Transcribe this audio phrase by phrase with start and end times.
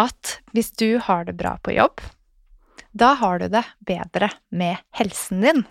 [0.00, 2.02] at hvis du har det bra på jobb,
[2.94, 5.64] da har du det bedre med helsen din.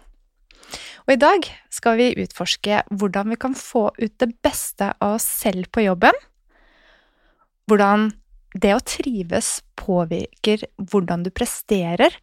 [1.03, 5.27] Og i dag skal vi utforske hvordan vi kan få ut det beste av oss
[5.43, 6.15] selv på jobben.
[7.67, 8.11] Hvordan
[8.53, 12.13] det å trives påvirker hvordan du presterer,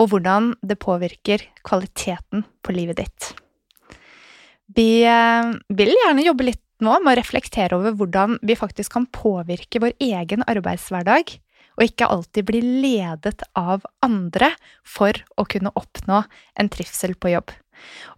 [0.00, 3.28] og hvordan det påvirker kvaliteten på livet ditt.
[4.72, 9.08] Vi eh, vil gjerne jobbe litt nå med å reflektere over hvordan vi faktisk kan
[9.14, 11.36] påvirke vår egen arbeidshverdag,
[11.78, 14.52] og ikke alltid bli ledet av andre
[14.84, 16.22] for å kunne oppnå
[16.60, 17.54] en trivsel på jobb.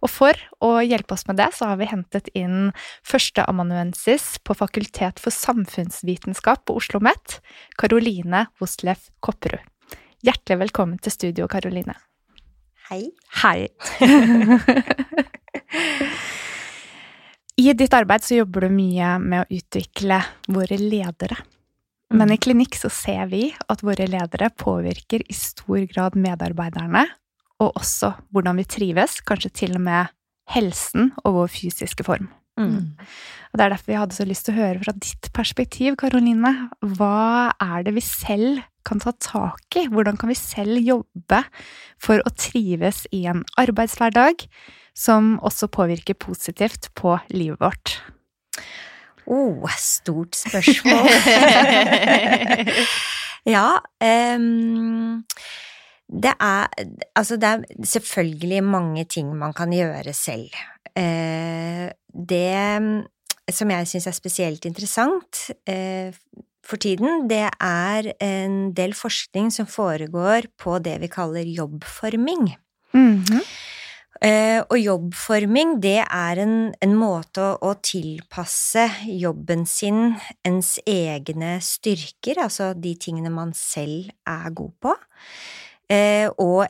[0.03, 2.73] Og for å hjelpe oss med det, så har vi hentet inn
[3.07, 7.39] førsteamanuensis på Fakultet for samfunnsvitenskap på Oslo OsloMet,
[7.79, 9.63] Karoline Hoslev Kopperud.
[10.25, 11.97] Hjertelig velkommen til studio, Karoline.
[12.89, 13.09] Hei.
[13.41, 13.69] Hei.
[17.65, 20.19] I ditt arbeid så jobber du mye med å utvikle
[20.53, 21.37] våre ledere.
[22.13, 22.41] Men i mm.
[22.43, 27.07] klinikk så ser vi at våre ledere påvirker i stor grad medarbeiderne,
[27.63, 30.13] og også hvordan vi trives, kanskje til og med
[30.53, 32.29] helsen og vår fysiske form.
[32.59, 32.93] Mm.
[33.49, 36.53] Og Det er derfor vi hadde så lyst til å høre fra ditt perspektiv, Karoline.
[36.85, 39.87] Hva er det vi selv kan ta tak i?
[39.89, 41.41] Hvordan kan vi selv jobbe
[41.97, 44.45] for å trives i en arbeidshverdag?
[44.95, 48.01] Som også påvirker positivt på livet vårt?
[49.25, 51.05] oh, stort spørsmål.
[53.55, 53.67] ja
[54.37, 55.25] um,
[56.05, 56.67] det er
[57.15, 60.53] Altså, det er selvfølgelig mange ting man kan gjøre selv.
[60.95, 63.05] Uh, det
[63.51, 66.13] som jeg syns er spesielt interessant uh,
[66.65, 72.55] for tiden, det er en del forskning som foregår på det vi kaller jobbforming.
[72.93, 73.43] Mm -hmm.
[74.23, 80.15] Eh, og jobbforming, det er en, en måte å, å, tilpasse jobben sin
[80.47, 84.93] ens egne styrker, altså de tingene man selv er god på,
[85.91, 86.63] eh, og,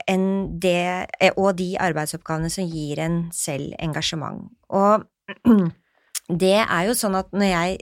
[0.63, 0.85] det,
[1.19, 4.47] eh, og de arbeidsoppgavene som gir en selv engasjement.
[4.73, 5.05] Og
[6.45, 7.77] det er jo sånn at når jeg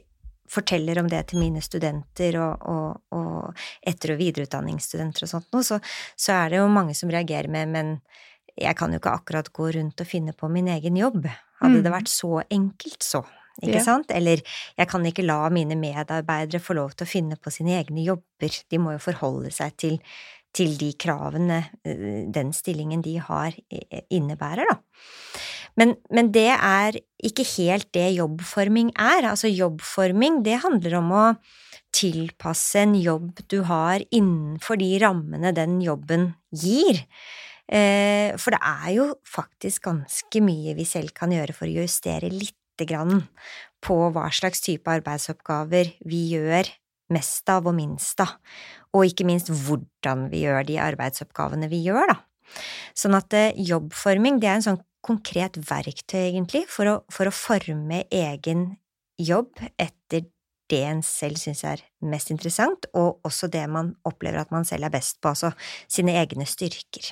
[0.53, 5.79] forteller om det til mine studenter og, og, og etter- og videreutdanningsstudenter og sånt så,
[6.19, 7.96] så er det jo mange som reagerer med men
[8.59, 11.25] jeg kan jo ikke akkurat gå rundt og finne på min egen jobb.
[11.62, 11.86] Hadde mm.
[11.86, 13.24] det vært så enkelt, så.
[13.62, 13.86] Ikke ja.
[13.86, 14.14] sant?
[14.14, 14.41] Eller
[14.78, 18.62] jeg kan ikke la mine medarbeidere få lov til å finne på sine egne jobber.
[18.69, 20.00] De må jo forholde seg til,
[20.53, 23.58] til de kravene eh, den stillingen de har,
[24.09, 24.80] innebærer, da.
[25.80, 29.25] Men, men, det er ikke helt det jobbforming er.
[29.31, 31.24] Altså, jobbforming, det handler om å
[31.94, 37.02] tilpasse en jobb du har innenfor de rammene den jobben gir.
[37.73, 42.29] Eh, for det er jo faktisk ganske mye vi selv kan gjøre for å justere
[42.29, 43.23] lite grann
[43.84, 46.69] på hva slags type arbeidsoppgaver vi gjør
[47.13, 48.35] mest av og minst av,
[48.94, 52.19] og ikke minst hvordan vi gjør de arbeidsoppgavene vi gjør, da.
[52.97, 57.35] Sånn at eh, jobbforming, det er en sånn konkret verktøy, egentlig, for å, for å
[57.35, 58.69] forme egen
[59.19, 59.51] jobb
[59.81, 60.29] etter
[60.72, 64.88] det en selv syns er mest interessant, og også det man opplever at man selv
[64.88, 65.51] er best på, altså
[65.91, 67.11] sine egne styrker.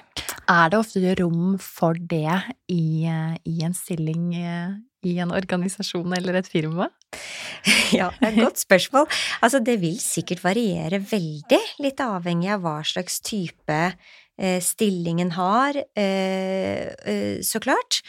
[0.49, 2.37] Er det ofte rom for det
[2.71, 4.73] i, i en stilling eh,
[5.07, 6.89] i en organisasjon eller et firma?
[7.91, 9.05] Ja, det er et godt spørsmål.
[9.43, 15.75] Altså, det vil sikkert variere veldig, litt avhengig av hva slags type eh, stillingen har,
[15.99, 17.99] eh, så klart.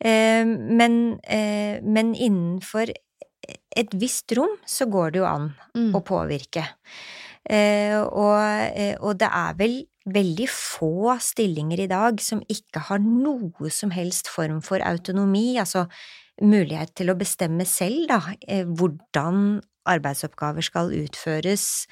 [0.00, 2.90] Men, men innenfor
[3.76, 5.92] et visst rom så går det jo an mm.
[5.96, 6.64] å påvirke.
[7.46, 8.40] Eh, og,
[8.74, 9.76] eh, og, det er vel
[10.06, 15.86] veldig få stillinger i dag som ikke har noe som helst form for autonomi, altså
[16.42, 21.86] mulighet til å bestemme selv, da, eh, hvordan arbeidsoppgaver skal utføres,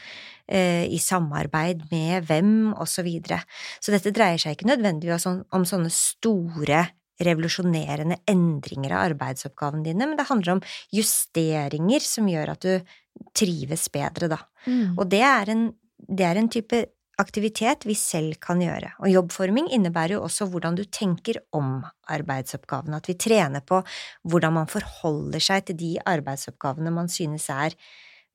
[0.49, 3.45] eh, i samarbeid med hvem, og så videre.
[3.81, 6.89] Så dette dreier seg ikke nødvendigvis om, om sånne store
[7.23, 10.65] revolusjonerende endringer av arbeidsoppgavene dine, men det handler om
[10.95, 12.97] justeringer som gjør at du
[13.37, 14.41] trives bedre, da.
[14.67, 14.99] Mm.
[14.99, 15.69] Og det er, en,
[16.09, 16.81] det er en type
[17.23, 18.95] aktivitet vi selv kan gjøre.
[19.03, 23.81] Og jobbforming innebærer jo også hvordan du tenker om arbeidsoppgavene, at vi trener på
[24.27, 27.77] hvordan man forholder seg til de arbeidsoppgavene man synes er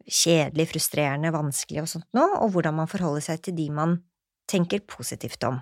[0.10, 4.00] kjedelig, frustrerende, vanskelig og sånt noe, og hvordan man forholder seg til de man
[4.50, 5.60] tenker positivt om.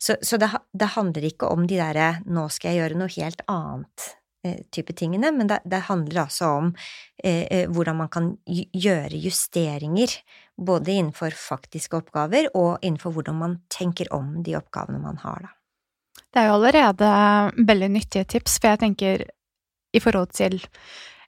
[0.00, 3.42] Så, så det, det, handler ikke om de derre 'nå skal jeg gjøre noe helt
[3.52, 4.06] annet'
[4.46, 6.70] eh, type tingene, men det, det handler altså om
[7.22, 10.16] eh, eh hvordan man kan gjøre justeringer,
[10.56, 15.54] både innenfor faktiske oppgaver og innenfor hvordan man tenker om de oppgavene man har, da.
[16.30, 17.06] Det er jo allerede
[17.66, 19.24] veldig nyttige tips, for jeg tenker
[19.92, 20.60] i forhold til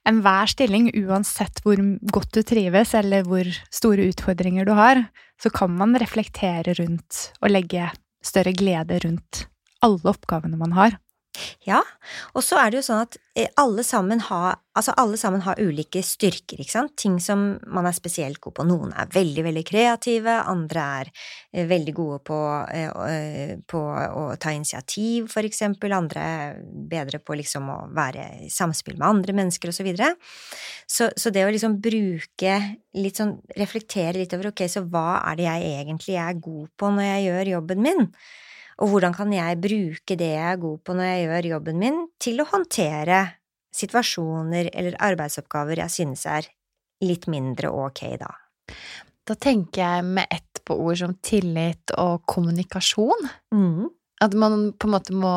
[0.07, 1.79] enhver stilling, uansett hvor
[2.11, 5.05] godt du trives eller hvor store utfordringer du har,
[5.39, 7.89] så kan man reflektere rundt og legge
[8.25, 9.47] større glede rundt
[9.83, 10.97] alle oppgavene man har.
[11.65, 11.79] Ja,
[12.37, 15.57] og så er det jo sånn at eh, alle sammen har, altså alle sammen har
[15.57, 18.65] ulike styrker, ikke sant, ting som man er spesielt god på.
[18.69, 22.37] Noen er veldig, veldig kreative, andre er eh, veldig gode på,
[22.75, 26.61] eh, på å ta initiativ, for eksempel, andre er
[26.93, 30.13] bedre på liksom å være i samspill med andre mennesker, og så videre.
[30.85, 32.59] Så, så det å liksom bruke
[32.99, 36.93] litt sånn, reflektere litt over ok, så hva er det jeg egentlig er god på
[36.93, 38.09] når jeg gjør jobben min?
[38.83, 42.03] Og hvordan kan jeg bruke det jeg er god på når jeg gjør jobben min,
[42.19, 43.21] til å håndtere
[43.73, 46.49] situasjoner eller arbeidsoppgaver jeg synes er
[47.03, 48.29] litt mindre ok, da?
[49.23, 53.27] Da tenker jeg med ett på ord som tillit og kommunikasjon.
[53.55, 53.87] Mm.
[54.23, 55.33] At man på en måte må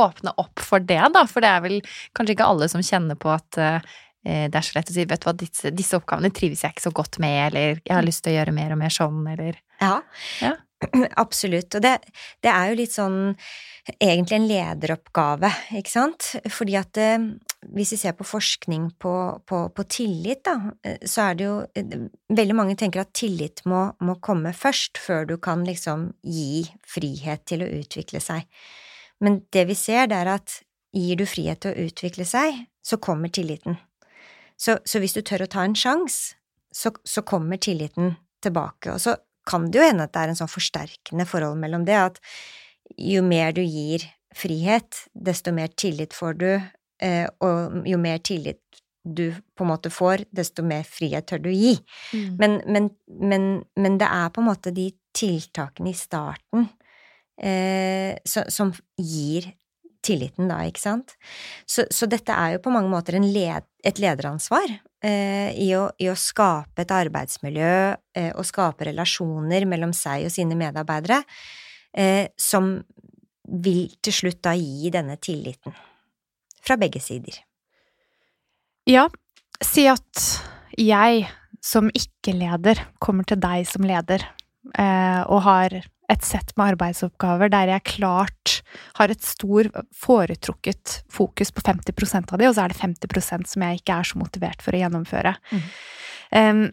[0.00, 1.24] åpne opp for det, da.
[1.30, 1.76] For det er vel
[2.14, 3.94] kanskje ikke alle som kjenner på at uh,
[4.24, 6.86] det er så lett å si vet du hva, disse, disse, oppgavene trives jeg ikke
[6.86, 9.58] så godt med, eller jeg har lyst til å gjøre mer og mer sånn, eller
[9.82, 9.98] Ja.
[10.40, 10.54] ja.
[11.24, 11.74] Absolutt.
[11.74, 11.94] Og det,
[12.44, 13.18] det, er jo litt sånn
[14.00, 15.50] egentlig en lederoppgave,
[15.80, 16.30] ikke sant?
[16.52, 17.26] Fordi at eh,
[17.74, 19.14] hvis vi ser på forskning på,
[19.48, 21.96] på, på, tillit, da, eh, så er det jo eh,
[22.34, 27.44] Veldig mange tenker at tillit må, må, komme først, før du kan liksom gi frihet
[27.46, 28.48] til å utvikle seg.
[29.22, 30.60] Men det vi ser, det er at
[30.94, 33.78] gir du frihet til å utvikle seg, så kommer tilliten.
[34.56, 36.34] Så, så hvis du tør å ta en sjanse,
[36.74, 38.94] så, så kommer tilliten tilbake.
[38.94, 39.14] Og så
[39.48, 42.20] kan det jo hende at det er en sånn forsterkende forhold mellom det, at
[43.00, 44.04] jo mer du gir
[44.34, 46.50] frihet, desto mer tillit får du,
[47.02, 48.60] eh, og jo mer tillit
[49.04, 51.74] du på en måte får, desto mer frihet tør du gi.
[52.16, 52.36] Mm.
[52.40, 56.66] Men, men, men, men, det er på en måte de tiltakene i starten
[57.36, 59.52] eh, som, som gir
[60.04, 61.14] tilliten, da, ikke sant?
[61.68, 64.72] Så, så, dette er jo på mange måter led, et lederansvar
[65.08, 67.74] i, å, i, å, skape et arbeidsmiljø
[68.16, 71.20] eh, og skape relasjoner mellom seg og sine medarbeidere
[71.92, 72.76] eh, som
[73.44, 75.74] vil til slutt da gi denne tilliten.
[76.64, 77.36] Fra begge sider.
[78.88, 79.08] Ja,
[79.60, 80.22] si at
[80.80, 81.26] jeg
[81.64, 85.74] som ikke-leder kommer til deg som leder eh, og har
[86.12, 88.54] et sett med arbeidsoppgaver der jeg klart
[88.98, 93.64] har et stor foretrukket fokus på 50% av de, og så er det 50% som
[93.66, 95.34] jeg ikke er så motivert for å gjennomføre.
[95.52, 95.62] Mm.
[96.34, 96.64] Um,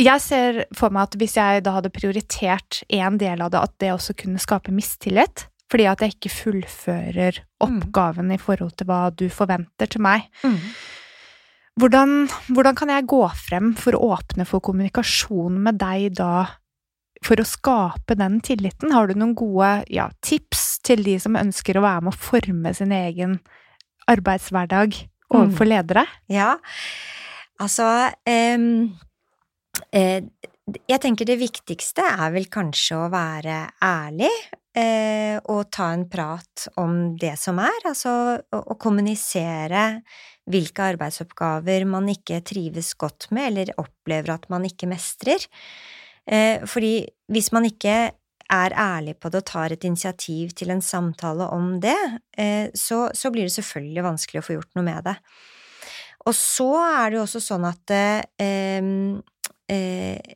[0.00, 3.74] jeg ser for meg at hvis jeg da hadde prioritert en del av det, at
[3.82, 7.52] det også kunne skape mistillit, fordi at jeg ikke fullfører mm.
[7.64, 8.34] oppgaven mm.
[8.34, 10.26] i forhold til hva du forventer til meg.
[10.44, 10.58] Mm.
[11.80, 16.44] Hvordan, hvordan, kan jeg gå frem for å åpne for kommunikasjon med deg da
[17.24, 18.92] for å skape den tilliten?
[18.92, 22.74] Har du noen gode ja, tips til de som ønsker å være med å forme
[22.76, 23.38] sin egen
[24.10, 24.98] arbeidshverdag
[25.32, 25.70] overfor mm.
[25.72, 26.04] ledere?
[26.32, 26.50] Ja,
[27.62, 27.88] altså
[28.28, 28.66] um,
[29.96, 30.20] uh,
[30.90, 34.32] Jeg tenker det viktigste er vel kanskje å være ærlig
[34.76, 38.12] uh, og ta en prat om det som er, altså
[38.44, 40.02] å, å kommunisere
[40.50, 45.44] hvilke arbeidsoppgaver man ikke trives godt med eller opplever at man ikke mestrer.
[46.26, 48.12] Eh, fordi hvis man ikke
[48.52, 51.98] er ærlig på det og tar et initiativ til en samtale om det,
[52.36, 55.16] eh, så, så, blir det selvfølgelig vanskelig å få gjort noe med det.
[56.26, 58.82] Og så er det jo også sånn at eh,
[59.72, 60.34] eh,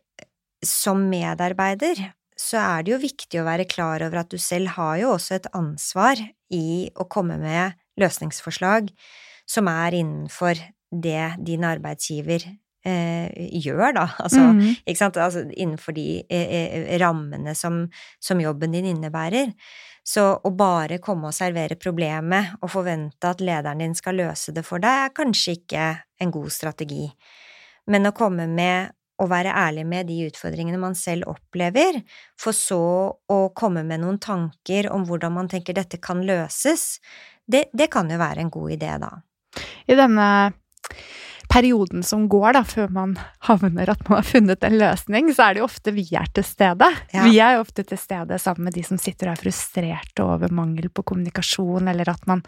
[0.67, 2.01] som medarbeider
[2.37, 5.39] så er det jo viktig å være klar over at du selv har jo også
[5.39, 6.21] et ansvar
[6.53, 8.91] i å komme med løsningsforslag
[9.47, 10.59] som er innenfor
[10.91, 12.45] det din arbeidsgiver
[12.87, 13.31] eh,
[13.63, 14.07] gjør, da.
[14.25, 14.63] Altså, mm.
[14.85, 15.19] ikke sant?
[15.23, 17.85] Altså, innenfor de eh, eh, rammene som,
[18.23, 19.55] som, jobben din innebærer.
[20.07, 24.63] Så å bare komme og servere problemet og forvente at lederen din skal løse det
[24.67, 25.89] for deg, er kanskje ikke
[26.23, 27.09] en god strategi.
[27.91, 32.03] Men å komme med og være ærlig med de utfordringene man selv opplever,
[32.39, 32.83] for så
[33.33, 36.99] å komme med noen tanker om hvordan man tenker dette kan løses,
[37.49, 39.15] det, det kan jo være en god idé, da.
[39.87, 40.29] I denne
[41.49, 43.15] perioden som går da, før man
[43.47, 46.45] havner at man har funnet en løsning, så er det jo ofte vi er til
[46.47, 46.89] stede.
[47.15, 47.25] Ja.
[47.25, 50.53] Vi er jo ofte til stede sammen med de som sitter og er frustrerte over
[50.53, 52.43] mangel på kommunikasjon, eller at man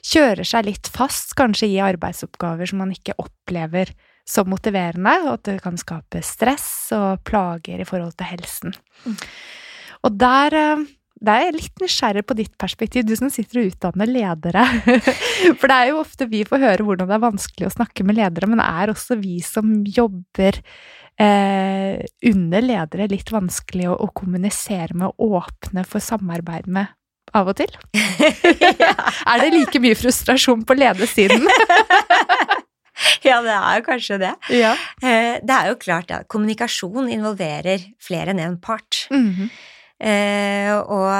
[0.00, 3.92] kjører seg litt fast, kanskje i arbeidsoppgaver som man ikke opplever
[4.28, 8.74] som motiverende, og at det kan skape stress og plager i forhold til helsen.
[9.04, 9.18] Mm.
[10.06, 10.56] Og der
[11.20, 14.62] det er jeg litt nysgjerrig på ditt perspektiv, du som sitter og utdanner ledere.
[15.60, 18.16] For det er jo ofte vi får høre hvordan det er vanskelig å snakke med
[18.16, 20.56] ledere, men det er også vi som jobber
[21.20, 22.00] eh,
[22.30, 26.88] under ledere litt vanskelig å, å, kommunisere med og åpne for samarbeid med
[27.36, 27.74] av og til.
[29.30, 31.44] er det like mye frustrasjon på ledersiden?
[33.28, 34.32] ja, det er jo kanskje det.
[34.56, 34.72] Ja.
[35.04, 39.04] Eh, det er jo klart at kommunikasjon involverer flere enn én part.
[39.12, 39.52] Mm -hmm.
[40.00, 41.10] Eh, og,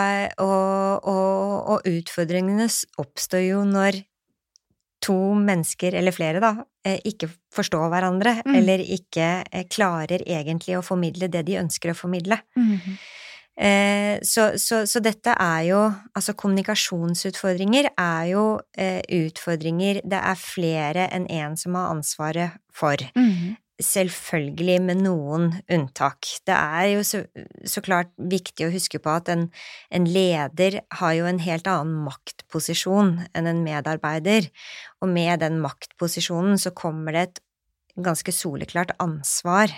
[0.41, 2.65] og, og, og, utfordringene
[3.03, 4.01] oppstår jo når
[5.05, 8.57] to mennesker, eller flere, da, eh, ikke forstår hverandre, mm.
[8.57, 12.41] eller ikke eh, klarer egentlig å formidle det de ønsker å formidle.
[12.57, 12.97] Mm.
[13.61, 15.81] Eh, så, så, så, dette er jo
[16.17, 18.45] Altså, kommunikasjonsutfordringer er jo
[18.79, 22.97] eh, utfordringer det er flere enn én som har ansvaret for.
[23.19, 26.29] Mm selvfølgelig med noen unntak.
[26.47, 27.23] Det er jo så,
[27.65, 29.49] så, klart viktig å huske på at en,
[29.91, 34.51] en, leder har jo en helt annen maktposisjon enn en medarbeider,
[35.01, 37.45] og med den maktposisjonen så kommer det et
[38.01, 39.73] ganske soleklart ansvar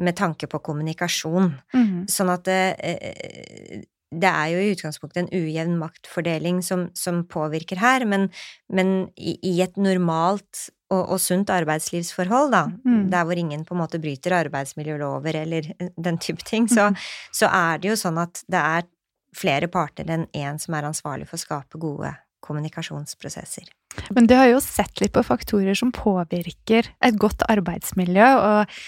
[0.00, 1.54] med tanke på kommunikasjon.
[1.74, 2.04] Mm.
[2.08, 7.78] Sånn at det, eh, det er jo i utgangspunktet en ujevn maktfordeling som, som påvirker
[7.78, 8.28] her, men,
[8.72, 13.04] men i, i, et normalt og, og, sunt arbeidslivsforhold, da, mm.
[13.12, 15.70] der hvor ingen på en måte bryter arbeidsmiljølover eller
[16.08, 17.04] den type ting, så, mm.
[17.42, 18.88] så er det jo sånn at det er
[19.36, 22.10] flere parter enn én som er ansvarlig for å skape gode
[22.42, 23.68] kommunikasjonsprosesser.
[24.14, 28.80] Men du har jo sett litt på faktorer som påvirker et godt arbeidsmiljø, og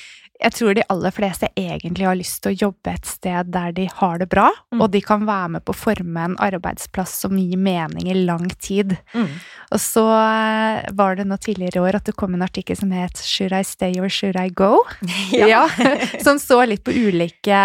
[0.43, 3.87] jeg tror de aller fleste egentlig har lyst til å jobbe et sted der de
[4.01, 4.81] har det bra, mm.
[4.81, 8.49] og de kan være med på å forme en arbeidsplass som gir mening i lang
[8.63, 8.97] tid.
[9.15, 9.29] Mm.
[9.73, 12.93] Og så eh, var det nå tidligere i år at det kom en artikkel som
[12.95, 14.83] het Should I stay or should I go?
[15.33, 15.47] ja.
[15.49, 15.63] ja.
[16.25, 17.63] Som så litt på ulike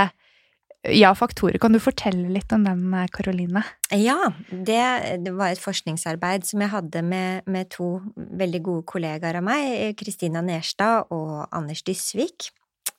[0.88, 1.58] ja, faktorer.
[1.60, 3.64] Kan du fortelle litt om den, Karoline?
[3.92, 4.84] Ja, det,
[5.26, 9.98] det, var et forskningsarbeid som jeg hadde med, med to veldig gode kollegaer av meg,
[10.00, 12.52] Kristina Nerstad og Anders Dysvik.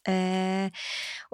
[0.08, 0.68] Eh,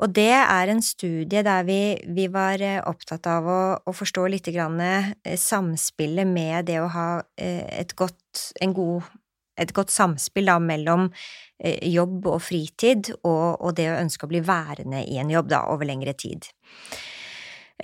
[0.02, 1.80] og det er en studie der vi,
[2.16, 6.90] vi var eh, opptatt av å, å, forstå litt grann eh, samspillet med det å
[6.90, 9.10] ha et godt, god,
[9.60, 11.10] et godt samspill da, mellom
[11.64, 15.64] jobb og fritid og, og, det å ønske å bli værende i en jobb da,
[15.72, 16.50] over lengre tid.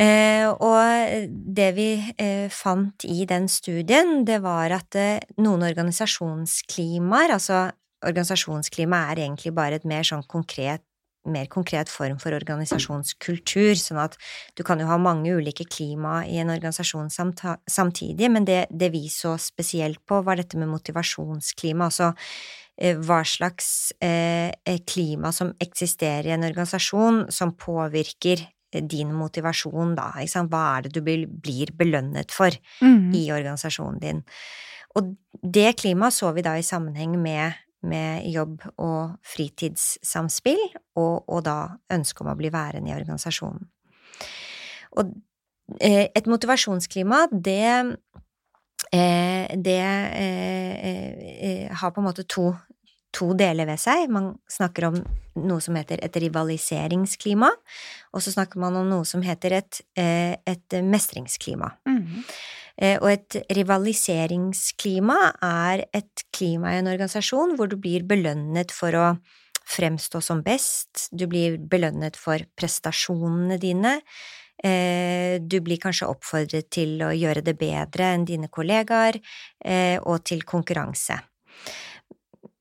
[0.01, 7.35] Eh, og det vi eh, fant i den studien, det var at eh, noen organisasjonsklimaer,
[7.35, 7.67] altså
[8.07, 10.85] organisasjonsklima er egentlig bare et mer sånn konkret
[11.29, 14.17] mer konkret form for organisasjonskultur, sånn at
[14.57, 19.05] du kan jo ha mange ulike klima i en organisasjon samtidig, men det, det vi
[19.13, 22.13] så spesielt på, var dette med motivasjonsklima, altså
[22.81, 29.93] eh, hva slags eh, klima som eksisterer i en organisasjon som påvirker eh, din motivasjon,
[30.01, 30.15] da,
[30.49, 33.11] hva er det du blir belønnet for mm.
[33.13, 34.25] i organisasjonen din?
[34.97, 40.61] Og det klimaet så vi da i sammenheng med med jobb og fritidssamspill,
[41.01, 41.57] og, og da
[41.93, 43.69] ønske om å bli værende i organisasjonen.
[45.01, 45.13] Og
[45.81, 47.65] eh, et motivasjonsklima, det
[48.93, 52.51] eh, det eh, har på en måte to,
[53.15, 54.11] to, deler ved seg.
[54.13, 55.01] Man snakker om
[55.41, 57.51] noe som heter et rivaliseringsklima,
[58.13, 61.71] og så snakker man om noe som heter et, et mestringsklima.
[61.89, 62.03] Mm.
[62.21, 68.97] Eh, og et rivaliseringsklima er et klima i en organisasjon hvor du blir belønnet for
[68.97, 69.07] å
[69.71, 73.99] fremstå som best, du blir belønnet for prestasjonene dine,
[74.65, 79.21] eh, du blir kanskje oppfordret til å gjøre det bedre enn dine kollegaer,
[79.65, 81.21] eh, og til konkurranse.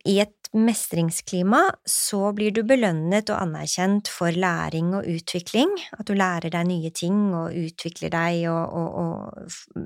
[0.06, 6.16] I et mestringsklima så blir du belønnet og anerkjent for læring og utvikling, at du
[6.18, 8.90] lærer deg nye ting og utvikler deg og, og,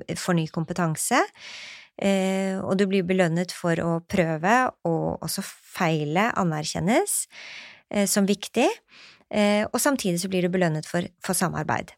[0.00, 1.20] og får ny kompetanse.
[2.00, 4.54] Eh, og du blir belønnet for å prøve
[4.88, 7.26] og også feile anerkjennes
[7.92, 8.66] eh, som viktig,
[9.30, 11.92] eh, og samtidig så blir du belønnet for, for samarbeid.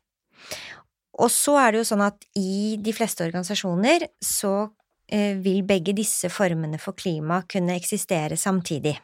[1.17, 4.67] Og så er det jo sånn at i de fleste organisasjoner så
[5.07, 8.97] vil begge disse formene for klima kunne eksistere samtidig.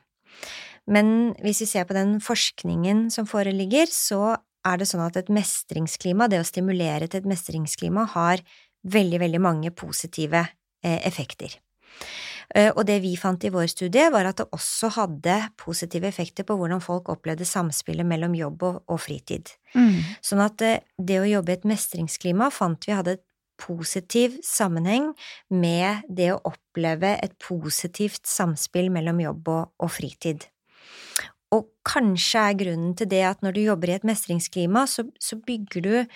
[0.90, 4.34] Men hvis vi ser på den forskningen som foreligger, så
[4.66, 8.42] er det sånn at et mestringsklima, det å stimulere til et mestringsklima, har
[8.82, 11.54] veldig, veldig mange positive eh, effekter.
[12.54, 16.46] Eh, og det vi fant i vår studie, var at det også hadde positive effekter
[16.46, 19.54] på hvordan folk opplevde samspillet mellom jobb og, og fritid.
[19.74, 20.02] Mm.
[20.24, 23.26] Sånn at det å jobbe i et mestringsklima fant vi hadde et
[23.62, 25.12] positiv sammenheng
[25.54, 30.48] med det å oppleve et positivt samspill mellom jobb og, og fritid.
[31.52, 35.36] Og kanskje er grunnen til det at når du jobber i et mestringsklima, så, så
[35.36, 36.08] bygger du eh,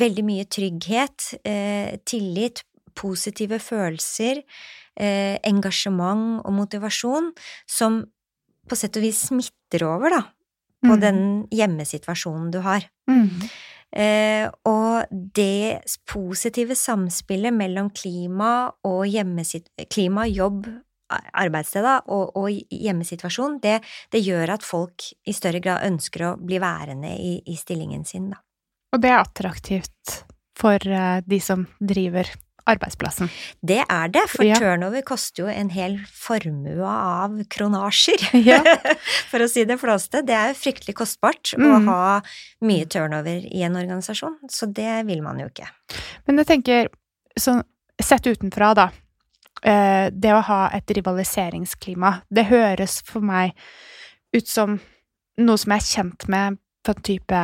[0.00, 2.64] veldig mye trygghet, eh, tillit,
[2.98, 4.42] positive følelser,
[4.98, 7.30] eh, engasjement og motivasjon,
[7.70, 8.02] som
[8.70, 10.22] på sett og vis smitter over, da,
[10.82, 11.00] på mm.
[11.02, 11.20] den
[11.54, 12.86] hjemmesituasjonen du har.
[13.10, 13.46] Mm.
[13.90, 19.02] Eh, og det positive samspillet mellom klima og
[19.90, 20.68] klima, jobb,
[21.10, 23.80] arbeidssted og, og hjemmesituasjon, det,
[24.12, 28.30] det, gjør at folk i større grad ønsker å bli værende i, i stillingen sin,
[28.30, 28.38] da.
[28.94, 30.14] Og det er attraktivt
[30.58, 32.30] for eh, de som driver
[32.70, 33.30] arbeidsplassen.
[33.60, 34.58] Det er det, for ja.
[34.60, 38.60] turnover koster jo en hel formue av kronasjer, ja.
[39.30, 40.24] for å si det flåste.
[40.26, 41.66] Det er jo fryktelig kostbart mm.
[41.66, 42.14] å ha
[42.66, 45.68] mye turnover i en organisasjon, så det vil man jo ikke.
[46.28, 46.90] Men jeg tenker,
[47.38, 47.62] sånn
[48.00, 48.88] sett utenfra, da,
[49.62, 53.52] eh, det å ha et rivaliseringsklima, det høres for meg
[54.32, 54.78] ut som
[55.40, 57.40] noe som jeg er kjent med på type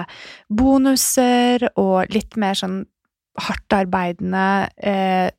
[0.48, 2.84] bonuser og litt mer sånn
[3.38, 5.30] hardtarbeidende, eh,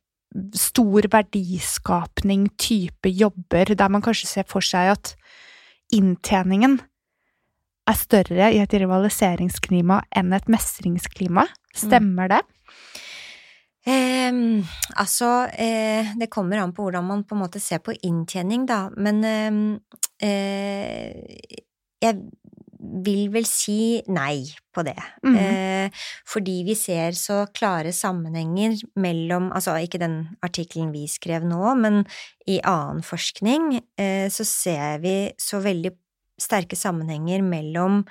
[0.54, 5.14] stor verdiskapning type jobber, der man kanskje ser for seg at
[5.94, 6.78] inntjeningen
[7.88, 11.46] er større i et rivaliseringsklima enn et mestringsklima.
[11.74, 12.42] Stemmer det?
[13.88, 14.32] Eh,
[15.00, 18.88] altså, eh, det kommer an på hvordan man på en måte ser på inntjening, da,
[18.96, 19.24] men
[20.20, 21.14] eh,
[22.02, 22.20] jeg
[22.78, 24.96] vil vel si nei på det.
[25.26, 25.36] Mm.
[25.36, 31.62] Eh, fordi vi ser så klare sammenhenger mellom Altså ikke den artikkelen vi skrev nå,
[31.80, 32.04] men
[32.46, 35.94] i annen forskning eh, så ser vi så veldig
[36.38, 38.04] sterke sammenhenger mellom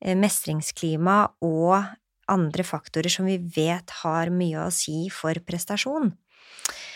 [0.00, 1.84] eh, mestringsklima og
[2.32, 6.14] andre faktorer som vi vet har mye å si for prestasjon.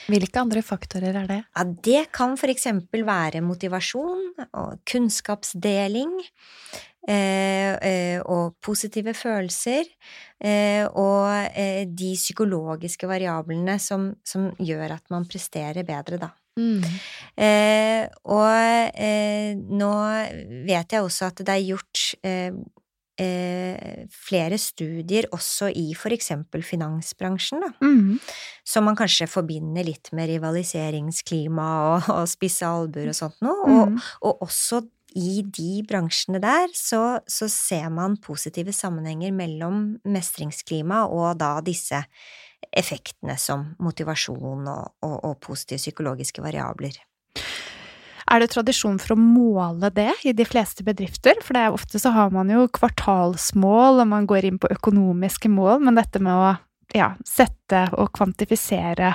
[0.09, 1.43] Hvilke andre faktorer er det?
[1.53, 6.14] Ja, det kan for eksempel være motivasjon og kunnskapsdeling.
[7.09, 9.87] Eh, eh, og positive følelser,
[10.44, 11.57] eh, og
[11.97, 16.29] de psykologiske variablene som, som, gjør at man presterer bedre, da.
[16.59, 16.83] Mm.
[17.38, 19.92] Eh, og eh, nå
[20.66, 22.59] vet jeg også at det er gjort eh,
[24.14, 27.73] flere studier også i for eksempel finansbransjen, da.
[27.83, 28.18] Mm.
[28.68, 33.66] Som man kanskje forbinder litt med rivaliseringsklima og, og spisse albuer og sånt noe.
[33.66, 33.99] Mm.
[33.99, 34.85] Og, og, også
[35.16, 42.03] i de bransjene der så, så, ser man positive sammenhenger mellom mestringsklima og da disse
[42.75, 46.99] effektene som motivasjon og, og, og positive psykologiske variabler.
[48.29, 51.38] Er det tradisjon for å måle det i de fleste bedrifter?
[51.40, 55.49] For det er ofte så har man jo kvartalsmål, og man går inn på økonomiske
[55.49, 56.51] mål, men dette med å
[56.97, 59.14] ja, sette og kvantifisere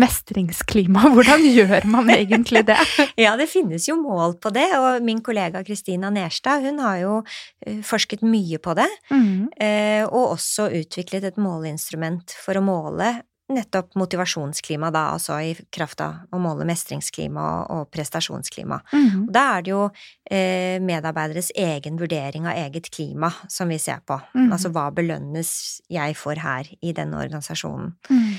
[0.00, 1.08] mestringsklima.
[1.14, 2.78] Hvordan gjør man egentlig det?
[3.24, 7.20] ja, det finnes jo mål på det, og min kollega Kristina Nerstad hun har jo
[7.66, 10.08] eh, forsket mye på det, mm.
[10.10, 13.12] og også utviklet et måleinstrument for å måle
[13.52, 17.44] nettopp motivasjonsklima, da, altså i kraft av å måle mestringsklima
[17.74, 18.78] og prestasjonsklima.
[18.92, 19.26] Mm.
[19.32, 24.16] Da er det jo eh, medarbeideres egen vurdering av eget klima som vi ser på.
[24.32, 24.48] Mm.
[24.48, 25.50] Altså hva belønnes
[25.92, 27.92] jeg for her i denne organisasjonen.
[28.08, 28.32] Mm.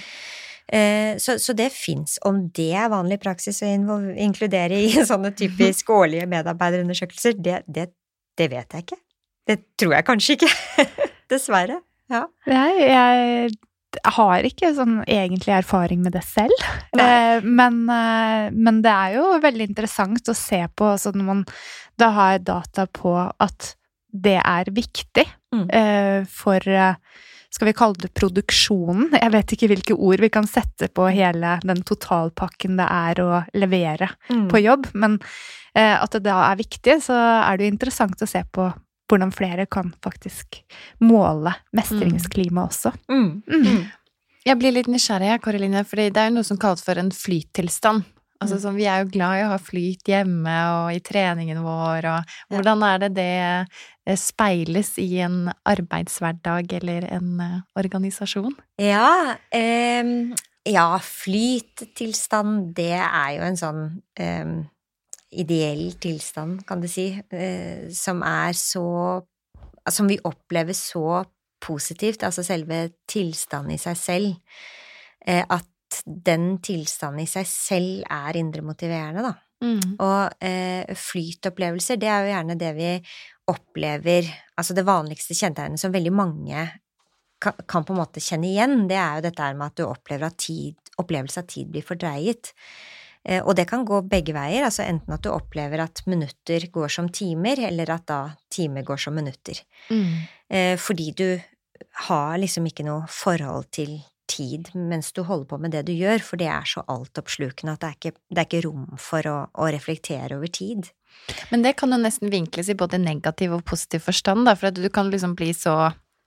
[0.65, 2.17] Eh, så, så, det fins.
[2.25, 7.89] Om det er vanlig praksis å inkludere i sånne typisk årlige medarbeiderundersøkelser, det, det,
[8.37, 9.01] det vet jeg ikke.
[9.45, 10.51] Det tror jeg kanskje ikke.
[11.31, 11.79] Dessverre.
[12.11, 12.25] Ja.
[12.49, 13.55] Nei, jeg
[14.15, 16.53] har ikke sånn egentlig erfaring med det selv.
[16.97, 21.43] Eh, men, eh, men, det er jo veldig interessant å se på altså når man
[21.99, 23.75] da har data på at
[24.15, 25.25] det er viktig
[25.55, 25.65] mm.
[25.69, 26.59] eh, for
[27.55, 29.13] skal vi kalle det produksjonen?
[29.15, 33.29] Jeg vet ikke hvilke ord vi kan sette på hele den totalpakken det er å
[33.55, 34.47] levere mm.
[34.51, 35.15] på jobb, men
[35.71, 38.67] eh, at det da er viktig, så er det jo interessant å se på
[39.05, 40.59] hvordan flere kan faktisk
[41.05, 42.65] måle mestringsklima mm.
[42.65, 42.91] også.
[43.11, 43.29] Mm.
[43.47, 43.85] mm.
[44.45, 48.03] Jeg blir litt nysgjerrig, Karoline, for det er jo noe som kalles for en flyttilstand.
[48.43, 52.07] Altså, sånn, vi er jo glad i å ha flyt hjemme og i treningen vår,
[52.11, 58.57] og hvordan er det det eh, speiles i en arbeidshverdag eller en uh, organisasjon?
[58.81, 60.35] Ja, eh,
[60.67, 63.83] ja, flyttilstand, det er jo en sånn
[64.19, 64.55] eh,
[65.35, 69.23] ideell tilstand, kan du si, eh, som er så
[69.85, 71.19] Som vi opplever så
[71.61, 74.55] positivt, altså selve tilstanden i seg selv,
[75.21, 75.43] eh,
[75.95, 79.33] at den tilstanden i seg selv er indre motiverende, da.
[79.63, 79.95] Mm.
[80.03, 82.89] Og eh, flytopplevelser, det er jo gjerne det vi
[83.49, 84.27] opplever
[84.57, 86.65] Altså det vanligste kjennetegnet som veldig mange
[87.41, 89.85] kan, kan på en måte kjenne igjen, det er jo dette her med at du
[89.85, 92.53] opplever at tid, opplevelse av tid blir fordreiet.
[93.25, 96.93] Eh, og det kan gå begge veier, altså enten at du opplever at minutter går
[96.95, 98.21] som timer, eller at da
[98.53, 99.59] timer går som minutter.
[99.91, 100.11] Mm.
[100.49, 101.27] Eh, fordi du
[102.07, 103.97] har liksom ikke noe forhold til
[104.35, 107.83] tid mens du holder på med det du gjør, for det er så altoppslukende at
[107.83, 110.91] det er ikke, det er ikke rom for å, å, reflektere over tid.
[111.51, 114.77] Men det kan jo nesten vinkles i både negativ og positiv forstand, da, for at
[114.79, 115.77] du kan liksom bli så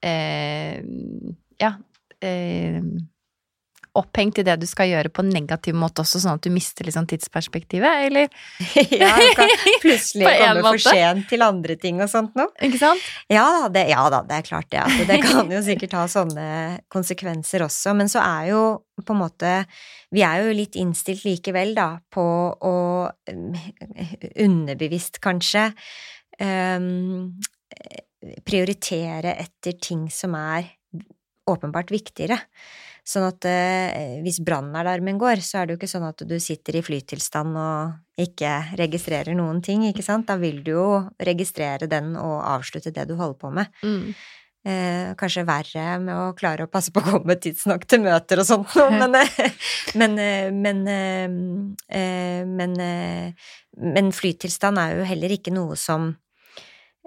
[0.04, 0.80] eh,
[1.60, 1.76] Ja.
[2.24, 2.82] Eh,
[3.96, 6.86] opphengt i det du skal gjøre på en negativ måte også, sånn at du mister
[6.86, 8.28] liksom tidsperspektivet, eller?
[9.00, 12.50] ja, du kan plutselig komme for sent til andre ting og sånt noe.
[12.64, 13.08] Ikke sant?
[13.32, 14.82] Ja da, det, ja da, det er klart det.
[14.84, 16.48] Altså, det kan jo sikkert ha sånne
[16.92, 18.62] konsekvenser også, men så er jo
[18.98, 19.50] på en måte
[20.10, 22.24] Vi er jo litt innstilt likevel, da, på
[22.64, 22.74] å
[24.48, 25.68] underbevisst, kanskje,
[26.40, 27.36] um,
[28.48, 30.74] prioritere etter ting som er
[31.48, 32.40] åpenbart viktigere.
[33.08, 36.76] Sånn at eh, hvis brannalarmen går, så er det jo ikke sånn at du sitter
[36.76, 40.26] i flytilstand og ikke registrerer noen ting, ikke sant?
[40.28, 43.72] Da vil du jo registrere den og avslutte det du holder på med.
[43.80, 44.12] Mm.
[44.68, 48.48] Eh, kanskje verre med å klare å passe på å komme tidsnok til møter og
[48.50, 49.16] sånt noe, men,
[49.96, 50.84] men, eh, men,
[52.60, 53.50] men, eh,
[53.96, 56.10] men flytilstand er jo heller ikke noe som,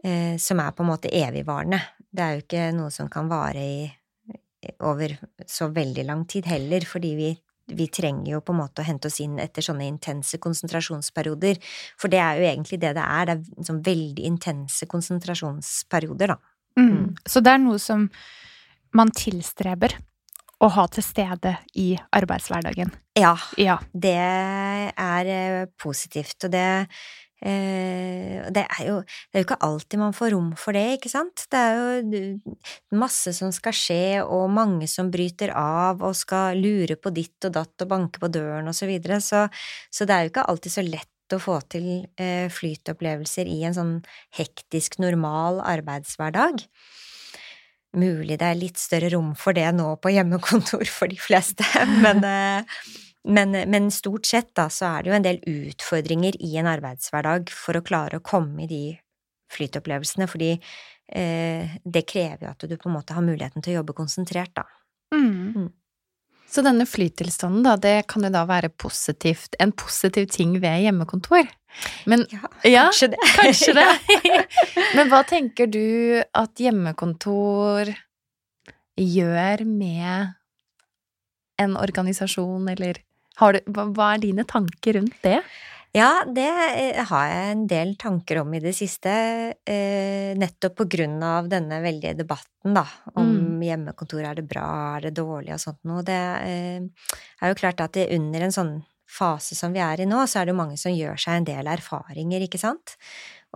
[0.02, 1.84] eh, som er på en måte evigvarende.
[2.10, 3.82] Det er jo ikke noe som kan vare i
[4.86, 5.16] over
[5.48, 7.30] så veldig lang tid heller, fordi vi,
[7.74, 11.60] vi trenger jo på en måte å hente oss inn etter sånne intense konsentrasjonsperioder.
[12.00, 16.40] For det er jo egentlig det det er, det er sånn veldig intense konsentrasjonsperioder, da.
[16.80, 16.88] Mm.
[16.92, 17.10] Mm.
[17.28, 18.08] Så det er noe som
[18.96, 19.98] man tilstreber
[20.62, 22.92] å ha til stede i arbeidshverdagen?
[23.18, 23.80] Ja, ja.
[23.92, 26.68] det er eh, positivt, og det
[27.42, 31.48] det er, jo, det er jo ikke alltid man får rom for det, ikke sant?
[31.50, 32.52] Det er jo
[33.02, 37.56] masse som skal skje, og mange som bryter av og skal lure på ditt og
[37.58, 39.48] datt og banke på døren og så videre, så,
[39.90, 43.76] så det er jo ikke alltid så lett å få til eh, flytopplevelser i en
[43.78, 43.94] sånn
[44.38, 46.66] hektisk, normal arbeidshverdag.
[48.00, 51.66] Mulig det er litt større rom for det nå på hjemmekontor for de fleste,
[52.06, 52.84] men eh,
[53.24, 57.52] men, men, stort sett da, så er det jo en del utfordringer i en arbeidshverdag
[57.54, 58.86] for å klare å komme i de
[59.52, 63.82] flytopplevelsene, fordi eh, det krever jo at du på en måte har muligheten til å
[63.82, 64.66] jobbe konsentrert, da.
[65.14, 65.54] Mm.
[65.54, 65.70] Mm.
[66.52, 71.46] Så denne flytilstanden, da, det kan jo da være positivt, en positiv ting ved hjemmekontor?
[72.10, 73.30] Men, ja, kanskje ja, det.
[73.38, 73.88] Kanskje det.
[74.98, 77.94] Men hva tenker du at hjemmekontor
[79.00, 80.34] gjør med
[81.62, 83.00] en organisasjon, eller
[83.56, 85.40] du, hva er dine tanker rundt det?
[85.92, 89.12] Ja, det eh, har jeg en del tanker om i det siste,
[89.68, 92.86] eh, nettopp på grunn av denne veldige debatten, da,
[93.20, 93.66] om mm.
[93.68, 96.06] hjemmekontor, er det bra, er det dårlig og sånt noe.
[96.08, 98.72] Det eh, er jo klart at det, under en sånn
[99.12, 101.50] fase som vi er i nå, så er det jo mange som gjør seg en
[101.50, 102.96] del erfaringer, ikke sant,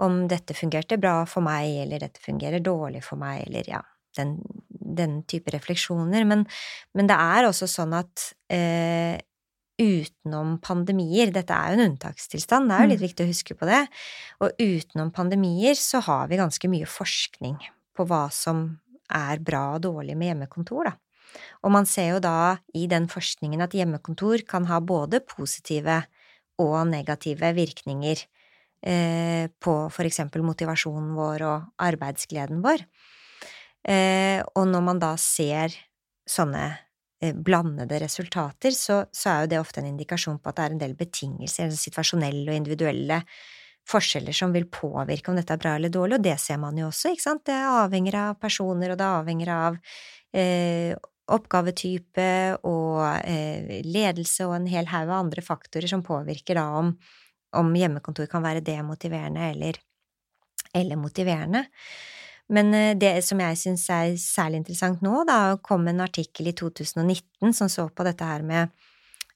[0.03, 3.79] om dette fungerte bra for meg, eller dette fungerer dårlig for meg, eller ja,
[4.19, 4.35] den,
[4.67, 6.27] den type refleksjoner.
[6.27, 6.43] Men,
[6.91, 9.15] men, det er også sånn at eh,
[9.81, 13.07] utenom pandemier Dette er jo en unntakstilstand, det er jo litt mm.
[13.07, 13.81] viktig å huske på det.
[14.43, 17.57] Og utenom pandemier så har vi ganske mye forskning
[17.95, 18.67] på hva som
[19.11, 20.95] er bra og dårlig med hjemmekontor, da.
[21.67, 26.03] Og man ser jo da i den forskningen at hjemmekontor kan ha både positive
[26.61, 28.21] og negative virkninger
[28.87, 32.85] eh, på for eksempel motivasjonen vår og arbeidsgleden vår.
[33.85, 35.75] Eh, og når man da ser
[36.25, 36.69] sånne
[37.33, 40.81] blandede resultater, så, så, er jo det ofte en indikasjon på at det er en
[40.83, 43.21] del betingelser, situasjonelle og individuelle
[43.89, 46.87] forskjeller som vil påvirke om dette er bra eller dårlig, og det ser man jo
[46.89, 49.77] også, ikke sant, det avhenger av personer, og det avhenger av
[50.33, 50.95] eh,
[51.35, 52.29] oppgavetype
[52.69, 56.91] og eh, ledelse og en hel haug av andre faktorer som påvirker da om,
[57.57, 59.79] om hjemmekontor kan være demotiverende eller,
[60.73, 61.65] eller motiverende.
[62.53, 66.55] Men eh, det som jeg syns er særlig interessant nå, da kom en artikkel i
[66.57, 68.73] 2019 som så på dette her med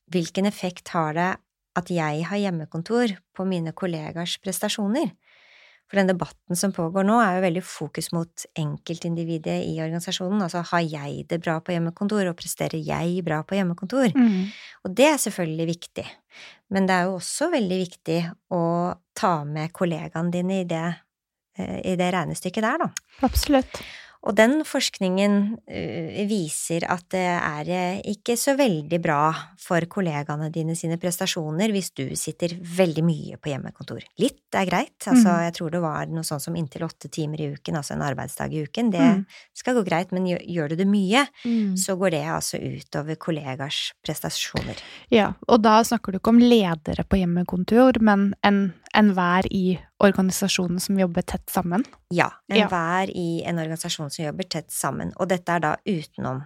[0.09, 1.31] hvilken effekt har det
[1.79, 5.11] at jeg har hjemmekontor på mine kollegers prestasjoner?
[5.89, 10.43] For den debatten som pågår nå, er jo veldig fokus mot enkeltindividet i organisasjonen.
[10.45, 14.13] Altså har jeg det bra på hjemmekontor, og presterer jeg bra på hjemmekontor?
[14.13, 14.51] Mm.
[14.85, 16.05] Og det er selvfølgelig viktig.
[16.69, 18.19] Men det er jo også veldig viktig
[18.53, 18.63] å
[19.17, 20.85] ta med kollegaene dine i det
[21.59, 22.91] i det regnestykket der, da.
[23.27, 23.81] Absolutt.
[24.27, 29.29] Og den forskningen uh, viser at det er uh, ikke så veldig bra
[29.63, 34.03] for kollegaene dine sine prestasjoner hvis du sitter veldig mye på hjemmekontor.
[34.19, 35.43] Litt er greit, altså Mm.
[35.45, 38.51] jeg tror det var noe sånn som inntil åtte timer i uken, altså en arbeidsdag
[38.57, 38.89] i uken.
[38.91, 39.25] Det Mm.
[39.55, 41.77] skal gå greit, men gjør, gjør du det mye, Mm.
[41.77, 44.75] så går det altså utover kollegers prestasjoner.
[45.11, 50.80] Ja, og da snakker du ikke om ledere på hjemmekontor, men en- enhver i organisasjonen
[50.80, 51.84] som jobber tett sammen.
[52.10, 52.67] Ja, Ja.
[52.67, 56.43] enhver i en organisasjon som jobber tett sammen, og dette er da utenom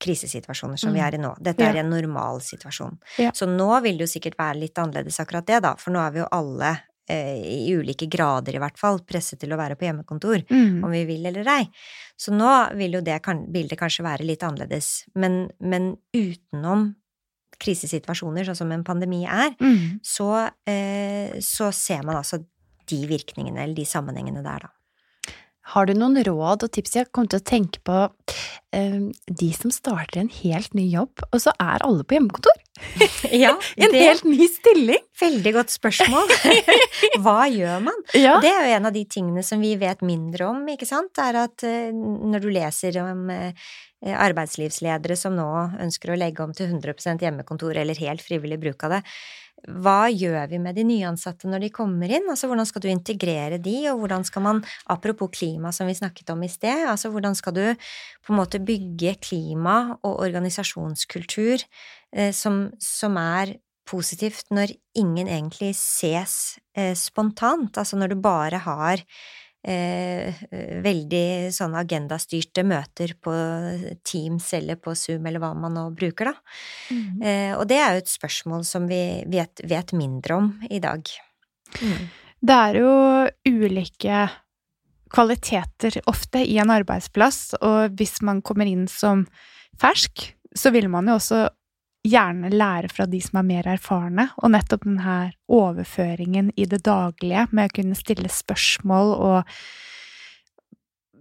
[0.00, 1.06] krisesituasjoner som vi Mm.
[1.06, 1.36] er i nå.
[1.42, 1.70] Dette Ja.
[1.72, 2.98] er en normal situasjon.
[3.18, 3.30] Ja.
[3.32, 6.10] Så nå vil det jo sikkert være litt annerledes akkurat det, da, for nå er
[6.12, 9.86] vi jo alle, eh, i ulike grader i hvert fall, presset til å være på
[9.86, 10.84] hjemmekontor, Mm.
[10.84, 11.68] om vi vil eller ei.
[12.16, 16.94] Så nå vil jo det kan, bildet kanskje være litt annerledes, men, men utenom
[17.60, 20.00] krisesituasjoner, sånn som en pandemi er, Mm.
[20.02, 22.44] så, eh, så ser man altså
[22.88, 24.68] de virkningene, eller de sammenhengene der, da.
[25.74, 26.94] Har du noen råd og tips?
[26.96, 27.96] Jeg kom til å tenke på
[28.76, 32.64] eh, de som starter en helt ny jobb, og så er alle på hjemmekontor.
[33.34, 35.02] Ja, En det helt ny stilling!
[35.18, 36.30] Veldig godt spørsmål.
[37.24, 38.06] Hva gjør man?
[38.16, 38.38] Ja.
[38.44, 41.42] Det er jo en av de tingene som vi vet mindre om, ikke sant, er
[41.42, 43.68] at eh, når du leser om eh,
[44.14, 45.48] arbeidslivsledere som nå
[45.82, 49.02] ønsker å legge om til 100% hjemmekontor eller helt frivillig bruk av det,
[49.66, 52.28] hva gjør vi med de nyansatte når de kommer inn?
[52.30, 54.60] Altså hvordan skal du integrere de, og hvordan skal man,
[54.92, 58.62] apropos klima som vi snakket om i sted, altså hvordan skal du på en måte
[58.62, 67.72] bygge klima og organisasjonskultur eh, som, som er positivt når ingen egentlig ses eh, spontant,
[67.80, 69.04] altså når du bare har
[69.66, 70.38] eh,
[70.84, 73.34] veldig sånne agendastyrte møter på
[74.06, 76.34] Teams eller på Zoom eller hva man nå bruker, da.
[76.94, 77.22] Mm.
[77.22, 81.10] Eh, og det er jo et spørsmål som vi vet, vet mindre om i dag.
[81.82, 82.08] Mm.
[82.38, 82.92] Det er jo
[83.48, 84.26] ulike
[85.12, 89.24] kvaliteter ofte i en arbeidsplass, og hvis man kommer inn som
[89.80, 91.46] fersk, så vil man jo også
[92.06, 96.82] gjerne lære fra de som er mer erfarne, og nettopp den her overføringen i det
[96.86, 99.52] daglige med å kunne stille spørsmål og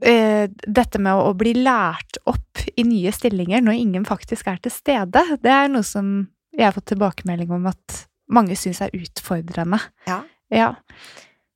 [0.06, 4.74] eh, dette med å bli lært opp i nye stillinger når ingen faktisk er til
[4.74, 9.80] stede, det er noe som jeg har fått tilbakemelding om at mange syns er utfordrende.
[10.08, 10.22] Ja.
[10.54, 10.72] Ja.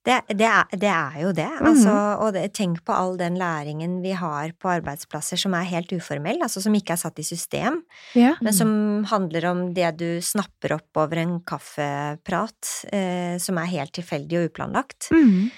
[0.02, 1.92] Det, det, er, det er jo det, altså,
[2.24, 6.42] og det, tenk på all den læringen vi har på arbeidsplasser som er helt uformell,
[6.42, 7.84] altså som ikke er satt i system,
[8.18, 8.32] ja.
[8.42, 8.72] men som
[9.12, 14.50] handler om det du snapper opp over en kaffeprat, eh, som er helt tilfeldig og
[14.50, 15.12] uplanlagt.
[15.14, 15.52] Mm.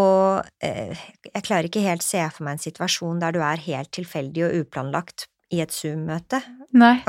[0.00, 0.96] Og eh,
[1.28, 4.62] jeg klarer ikke helt se for meg en situasjon der du er helt tilfeldig og
[4.62, 6.40] uplanlagt i et Zoom-møte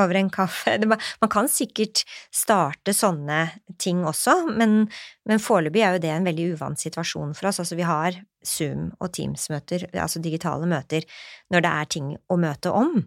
[0.02, 0.74] over en kaffe.
[0.82, 3.44] Det, man kan sikkert starte sånne
[3.82, 4.88] ting også, men,
[5.30, 7.62] men foreløpig er jo det en veldig uvant situasjon for oss.
[7.62, 11.06] Altså vi har Zoom og Teams-møter, altså digitale møter,
[11.54, 13.04] når det er ting å møte om.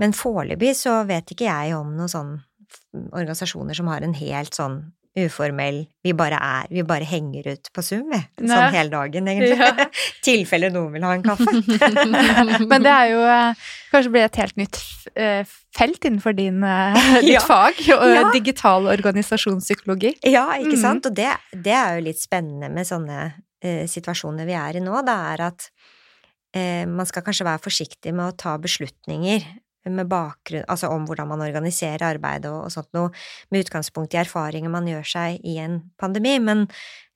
[0.00, 2.36] Men foreløpig så vet ikke jeg om noen sånn
[3.12, 4.80] organisasjoner som har en helt sånn
[5.16, 8.18] uformell Vi bare er Vi bare henger ut på Zoom, vi.
[8.42, 9.56] Sånn hele dagen, egentlig.
[9.58, 9.86] Ja.
[10.26, 11.54] tilfelle noen vil ha en kaffe.
[12.70, 14.78] Men det er jo eh, Kanskje blir et helt nytt
[15.16, 15.42] eh,
[15.76, 17.40] felt innenfor din, eh, ditt Ja.
[17.44, 18.30] fag, Ja.
[18.32, 20.14] digital organisasjonspsykologi.
[20.24, 20.80] Ja, ikke Mhm.
[20.82, 21.06] sant?
[21.06, 23.18] Og det, det er jo litt spennende med sånne
[23.64, 25.68] uh, situasjoner vi er i nå, det er at
[26.56, 29.42] uh, man skal kanskje være forsiktig med å ta beslutninger
[29.92, 33.12] med bakgrunn, altså om hvordan man organiserer arbeidet og, og sånt noe,
[33.50, 36.66] med utgangspunkt i erfaringer man gjør seg i en pandemi, men,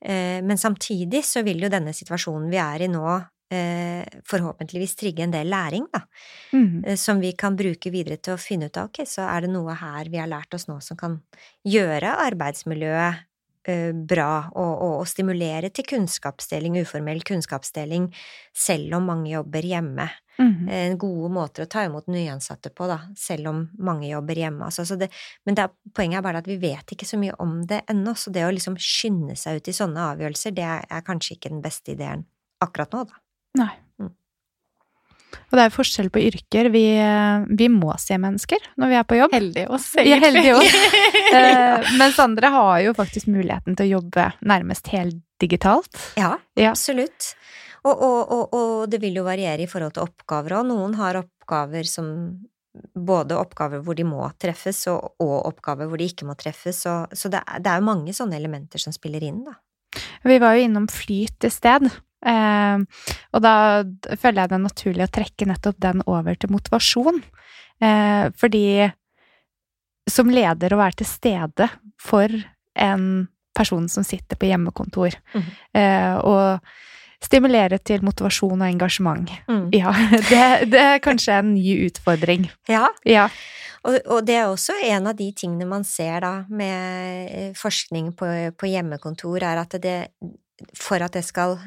[0.05, 3.17] eh, men samtidig så vil jo denne situasjonen vi er i nå,
[3.51, 6.05] eh, forhåpentligvis trigge en del læring, da
[6.53, 6.85] Mm.
[6.87, 9.51] eh, som vi kan bruke videre til å finne ut av ok, så er det
[9.51, 11.21] noe her vi har lært oss nå som kan
[11.67, 13.27] gjøre arbeidsmiljøet
[14.09, 18.09] bra, og, og, og stimulere til kunnskapsdeling, uformell kunnskapsdeling,
[18.57, 20.09] selv om mange jobber hjemme.
[20.41, 20.53] Mm.
[20.53, 20.97] -hmm.
[20.97, 24.65] gode måter å ta imot nyansatte på, da, selv om mange jobber hjemme.
[24.65, 25.11] Altså, så det,
[25.45, 28.15] men det er, poenget er bare at vi vet ikke så mye om det ennå,
[28.15, 31.53] så det å liksom skynde seg ut i sånne avgjørelser, det er, er kanskje ikke
[31.53, 32.25] den beste ideen
[32.61, 33.21] akkurat nå, da.
[33.59, 33.75] Nei.
[35.51, 36.69] Og det er forskjell på yrker.
[36.75, 36.83] Vi,
[37.59, 39.33] vi må se mennesker når vi er på jobb.
[39.35, 40.71] Heldig oss, Vi er heldige egentlig.
[40.71, 41.09] oss.
[41.31, 45.95] Eh, mens andre har jo faktisk muligheten til å jobbe nærmest helt digitalt.
[46.19, 46.73] Ja, Ja.
[46.73, 47.29] absolutt.
[47.87, 50.67] Og, og, og, og det vil jo variere i forhold til oppgaver òg.
[50.73, 52.11] Noen har oppgaver som
[52.99, 56.83] både oppgaver hvor de må treffes, og, oppgaver hvor de ikke må treffes.
[56.85, 59.55] Så, så det, er, det er jo mange sånne elementer som spiller inn, da.
[60.27, 61.87] Vi var jo innom flyt i sted,
[62.21, 63.55] og da
[64.21, 67.23] føler jeg det er naturlig å trekke nettopp den over til motivasjon.
[67.81, 68.65] Eh, fordi
[70.11, 72.33] som leder å være til stede for
[72.77, 73.07] en
[73.57, 75.51] person som sitter på hjemmekontor, mm.
[75.77, 76.71] eh, og
[77.21, 79.29] Stimulere til motivasjon og engasjement.
[79.45, 79.67] Mm.
[79.77, 79.91] Ja,
[80.31, 82.47] det, det er kanskje en ny utfordring.
[82.71, 83.27] Ja, Ja.
[83.85, 88.15] og, og det er også en av de tingene man ser da med eh, forskning
[88.17, 89.99] på, på hjemmekontor, er at det
[90.77, 91.59] for at det skal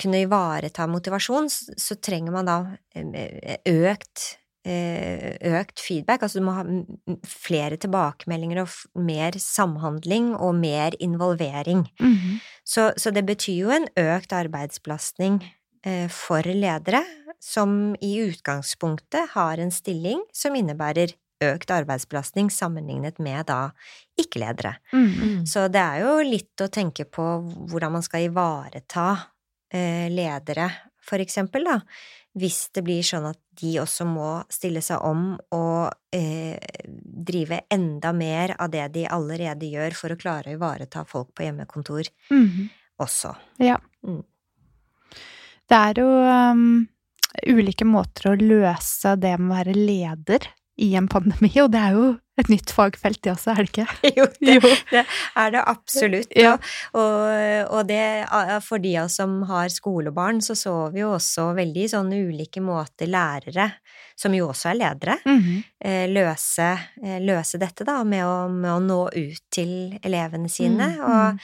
[0.00, 2.56] kunne ivareta motivasjon, så trenger man da
[2.94, 6.64] eh, økt eh, økt feedback, altså du må ha
[7.28, 11.86] flere tilbakemeldinger og mer samhandling og mer involvering.
[12.00, 12.40] Mhm.
[12.64, 15.42] Så, så det betyr jo en økt arbeidsbelastning
[15.84, 17.04] eh, for ledere,
[17.44, 21.12] som i utgangspunktet har en stilling som innebærer
[21.44, 23.74] økt arbeidsbelastning sammenlignet med da
[24.20, 24.78] ikke-ledere.
[24.94, 25.44] Mhm.
[25.50, 27.26] Så det er jo litt å tenke på
[27.68, 29.08] hvordan man skal ivareta
[29.72, 30.70] eh, ledere,
[31.04, 31.80] for eksempel, da.
[32.34, 38.10] Hvis det blir sånn at de også må stille seg om og eh, drive enda
[38.12, 42.68] mer av det de allerede gjør for å klare å ivareta folk på hjemmekontor Mhm.
[42.98, 43.36] også.
[45.68, 46.08] Det er jo
[46.52, 46.88] um,
[47.48, 51.96] ulike måter å løse det med å være leder i en pandemi, og det er
[51.96, 52.06] jo
[52.40, 53.84] et nytt fagfelt det også, er det ikke?
[54.18, 54.70] Jo, det, Jo.
[54.90, 55.02] det
[55.38, 56.32] er det absolutt.
[56.34, 56.56] Ja.
[56.98, 57.20] Og,
[57.70, 58.00] og det,
[58.66, 62.62] for de av oss som har skolebarn, så så vi jo også veldig sånne ulike
[62.64, 63.68] måter lærere,
[64.18, 65.62] som jo også er ledere, mm -hmm.
[66.10, 66.68] løse,
[67.04, 70.86] eh, løse dette da, med å, med å nå ut til elevene sine.
[70.96, 71.34] Mm, Og, eh,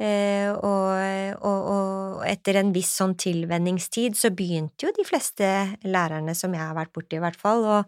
[0.00, 5.44] og, og, og etter en viss sånn tilvenningstid så begynte jo de fleste
[5.84, 7.78] lærerne som jeg har vært borti i hvert fall, å,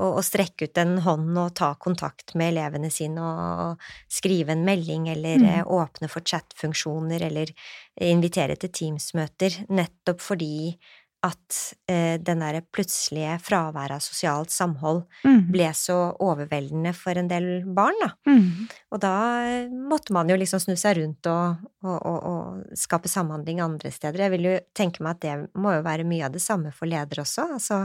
[0.00, 4.64] å, å strekke ut en hånd og ta kontakt med elevene sine og skrive en
[4.64, 5.46] melding eller Mm.
[5.46, 7.52] eh, åpne for chatfunksjoner eller
[8.00, 10.78] invitere til Teams-møter, nettopp fordi
[11.26, 11.56] at
[11.90, 15.50] eh, den derre plutselige fraværet av sosialt samhold mm.
[15.52, 18.08] ble så overveldende for en del barn, da.
[18.30, 18.70] Mm.
[18.94, 19.12] Og da
[19.44, 23.92] eh, måtte man jo liksom snu seg rundt og, og, og, og skape samhandling andre
[23.92, 24.24] steder.
[24.24, 26.88] Jeg vil jo tenke meg at det må jo være mye av det samme for
[26.88, 27.50] ledere også.
[27.58, 27.84] Altså,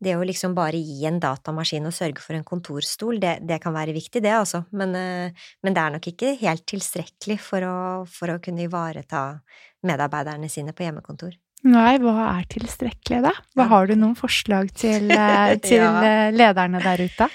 [0.00, 3.76] det å liksom bare gi en datamaskin og sørge for en kontorstol, det, det kan
[3.76, 4.62] være viktig, det altså.
[4.76, 7.76] Men, eh, men det er nok ikke helt tilstrekkelig for å,
[8.08, 9.24] for å kunne ivareta
[9.88, 11.36] medarbeiderne sine på hjemmekontor.
[11.68, 13.32] Nei, hva er tilstrekkelig, da?
[13.58, 15.90] Hva Har du noen forslag til, eh, til Ja.
[16.02, 17.28] eh, lederne der ute?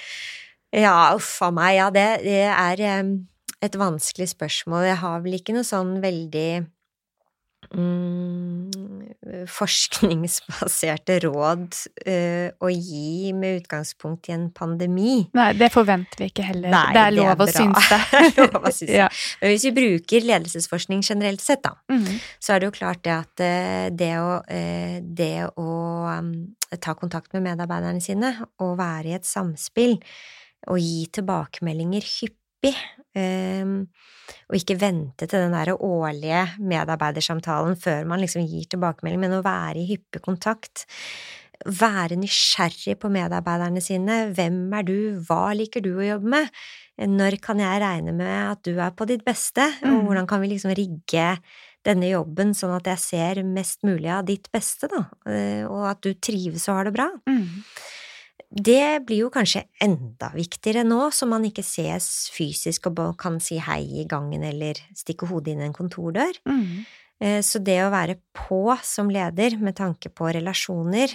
[0.75, 3.11] Ja, uff a meg, ja, det, det er em,
[3.61, 4.87] et vanskelig spørsmål.
[4.89, 6.65] Jeg har vel ikke noe sånn veldig
[7.73, 11.67] mm, forskningsbaserte råd
[12.05, 15.23] uh, å gi med utgangspunkt i en pandemi.
[15.37, 16.69] Nei, det forventer vi ikke heller.
[16.73, 18.01] Nei, det er det er lov å synes det.
[18.39, 18.99] Lov å synes det.
[18.99, 19.09] ja.
[19.41, 22.07] Men hvis vi bruker ledelsesforskning generelt sett, da, mm.
[22.39, 25.69] så er det jo klart det at uh, det å, uh, det å
[26.11, 26.33] um,
[26.81, 29.97] ta kontakt med medarbeiderne sine og være i et samspill
[30.71, 32.75] og gi tilbakemeldinger hyppig,
[33.15, 39.43] og ikke vente til den der årlige medarbeidersamtalen før man liksom gir tilbakemelding, men å
[39.45, 40.85] være i hyppig kontakt.
[41.65, 44.25] Være nysgjerrig på medarbeiderne sine.
[44.35, 44.97] Hvem er du?
[45.27, 46.49] Hva liker du å jobbe med?
[46.99, 49.63] Når kan jeg regne med at du er på ditt beste?
[49.83, 50.05] Og Mm.
[50.07, 51.39] hvordan kan vi liksom rigge
[51.85, 56.01] denne jobben sånn at jeg ser mest mulig av ditt beste, da, eh, og at
[56.01, 57.09] du trives og har det bra.
[57.29, 57.63] Mhm.
[58.55, 63.57] Det blir jo kanskje enda viktigere nå, som man ikke ses fysisk og kan si
[63.59, 66.39] hei i gangen eller stikke hodet inn i en kontordør.
[66.47, 66.85] Mhm.
[67.21, 71.09] Eh, Så det å være på som leder med tanke på relasjoner,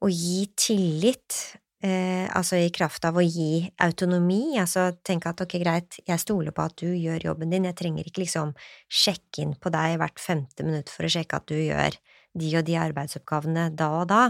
[0.00, 5.58] og gi tillit, eh, altså i kraft av å gi autonomi, altså tenke at ok,
[5.60, 8.54] greit, jeg stoler på at du gjør jobben din, jeg trenger ikke liksom
[8.88, 11.96] sjekke inn på deg hvert femte minutt for å sjekke at du gjør
[12.34, 14.22] de og de arbeidsoppgavene da og da,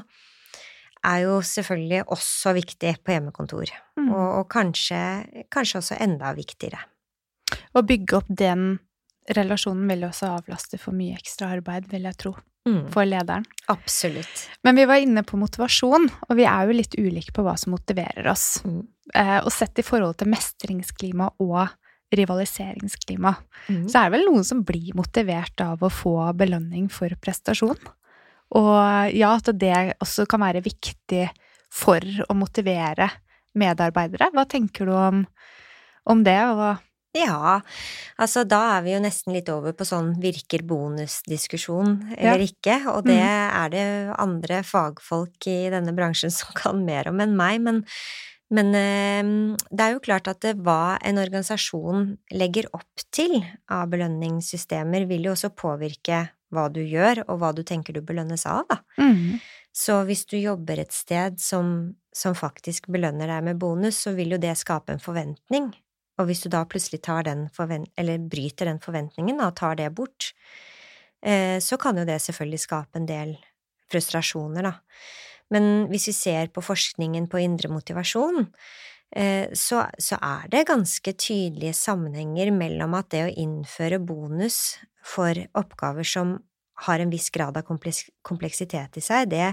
[1.07, 4.11] er jo selvfølgelig også viktig på hjemmekontor, mm.
[4.13, 5.01] og, og kanskje,
[5.53, 6.83] kanskje også enda viktigere.
[7.75, 8.79] Å bygge opp den
[9.37, 12.37] relasjonen vil også avlaste for mye ekstra arbeid, vil jeg tro,
[12.69, 13.47] Mm, for lederen.
[13.73, 14.43] absolutt.
[14.63, 17.73] Men vi var inne på motivasjon, og vi er jo litt ulike på hva som
[17.73, 18.61] motiverer oss.
[18.69, 18.83] Mm.
[19.15, 21.71] Eh, og sett i forhold til mestringsklima og
[22.13, 23.33] rivaliseringsklima,
[23.69, 23.89] Mm.
[23.89, 27.79] så er det vel noen som blir motivert av å få belønning for prestasjon.
[28.59, 31.29] Og ja, at det også kan være viktig
[31.71, 33.09] for å motivere
[33.59, 34.31] medarbeidere.
[34.35, 35.27] Hva tenker du om,
[36.11, 36.39] om det?
[36.51, 37.59] Og, Ja,
[38.23, 42.77] altså da er vi jo nesten litt over på sånn virker bonusdiskusjon eller eller ikke,
[42.93, 47.59] og det er det andre fagfolk i denne bransjen som kan mer om enn meg,
[47.67, 47.83] men,
[48.55, 49.33] men eh,
[49.75, 55.35] det er jo klart at hva en organisasjon legger opp til av belønningssystemer, vil jo
[55.35, 58.81] også påvirke hva du gjør, og hva du tenker du belønnes av, da.
[58.99, 59.41] mm,
[59.77, 64.35] Så hvis du jobber et sted som, som faktisk belønner deg med bonus, så vil
[64.35, 65.71] jo det skape en forventning.
[66.19, 69.79] Og hvis du da plutselig tar den forvent eller bryter den forventningen da, og tar
[69.79, 70.33] det bort,
[71.23, 73.37] eh, så kan jo det selvfølgelig skape en del
[73.91, 74.75] frustrasjoner, da.
[75.51, 78.45] Men hvis vi ser på forskningen på indre motivasjon,
[79.11, 86.07] så, så er det ganske tydelige sammenhenger mellom at det å innføre bonus for oppgaver
[86.07, 86.37] som
[86.87, 89.49] har en viss grad av kompleksitet i seg, det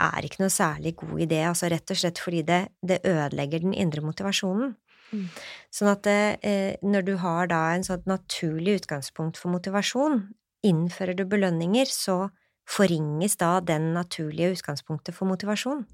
[0.00, 3.74] er ikke noe særlig god idé, altså rett og slett fordi det, det ødelegger den
[3.76, 4.74] indre motivasjonen.
[5.10, 5.26] Mm.
[5.74, 10.22] Sånn at eh, når du har da en sånn naturlig utgangspunkt for motivasjon,
[10.66, 12.28] innfører du belønninger, så
[12.68, 15.84] forringes da den naturlige utgangspunktet for motivasjon.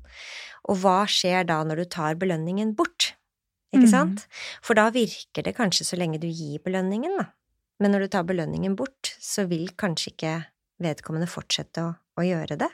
[0.69, 3.15] Og hva skjer da når du tar belønningen bort?
[3.75, 3.93] Ikke mm.
[3.93, 4.27] sant?
[4.65, 7.31] For da virker det kanskje så lenge du gir belønningen, da.
[7.83, 10.35] Men når du tar belønningen bort, så vil kanskje ikke
[10.83, 12.71] vedkommende fortsette å, å gjøre det.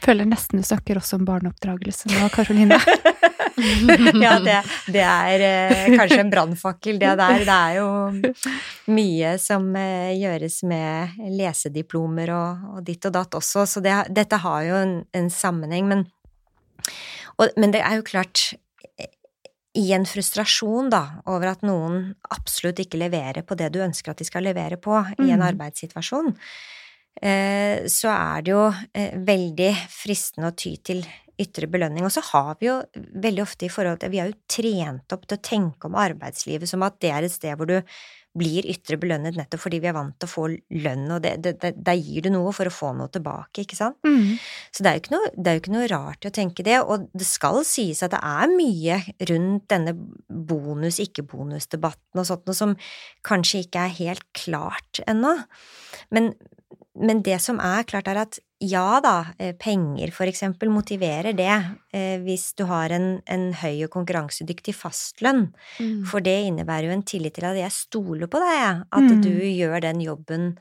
[0.00, 2.78] Føler nesten du snakker også om barneoppdragelse nå, Karoline.
[4.24, 4.56] ja, det,
[4.92, 7.44] det er eh, kanskje en brannfakkel, det der.
[7.46, 13.66] Det er jo mye som eh, gjøres med lesediplomer og, og, ditt og datt også,
[13.66, 15.90] så det, dette har jo en, en sammenheng.
[15.90, 16.04] Men,
[17.36, 18.50] og, men det er jo klart
[19.78, 24.18] i en frustrasjon da, over at noen absolutt ikke leverer på det du ønsker at
[24.18, 25.48] de skal levere på i en mm.
[25.52, 26.34] arbeidssituasjon,
[27.20, 28.62] Eh, så er det jo
[28.96, 31.02] eh, veldig fristende å ty til
[31.40, 32.06] ytre belønning.
[32.06, 35.26] Og så har vi jo veldig ofte i forhold til Vi er jo trent opp
[35.26, 37.78] til å tenke om arbeidslivet som at det er et sted hvor du
[38.38, 40.44] blir ytre belønnet nettopp fordi vi er vant til å få
[40.84, 43.98] lønn, og da gir du noe for å få noe tilbake, ikke sant?
[44.06, 44.36] Mm.
[44.70, 47.26] Så det er, noe, det er jo ikke noe rart å tenke det, og det
[47.26, 49.00] skal sies at det er mye
[49.32, 49.96] rundt denne
[50.52, 52.76] bonus-ikke-bonus-debatten og sånt noe som
[53.26, 55.34] kanskje ikke er helt klart ennå.
[56.14, 56.32] Men,
[57.00, 61.52] men det som er klart, er at ja da, eh, penger for eksempel motiverer det
[61.96, 65.46] eh, hvis du har en, en høy og konkurransedyktig fastlønn,
[65.80, 66.02] mm.
[66.10, 69.22] for det innebærer jo en tillit til at jeg stoler på deg, at mm.
[69.24, 70.52] du gjør den jobben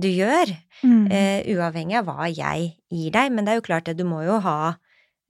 [0.00, 0.54] du gjør,
[0.86, 1.10] mm.
[1.10, 4.22] uh, uavhengig av hva jeg gir deg, men det er jo klart at du må
[4.24, 4.76] jo ha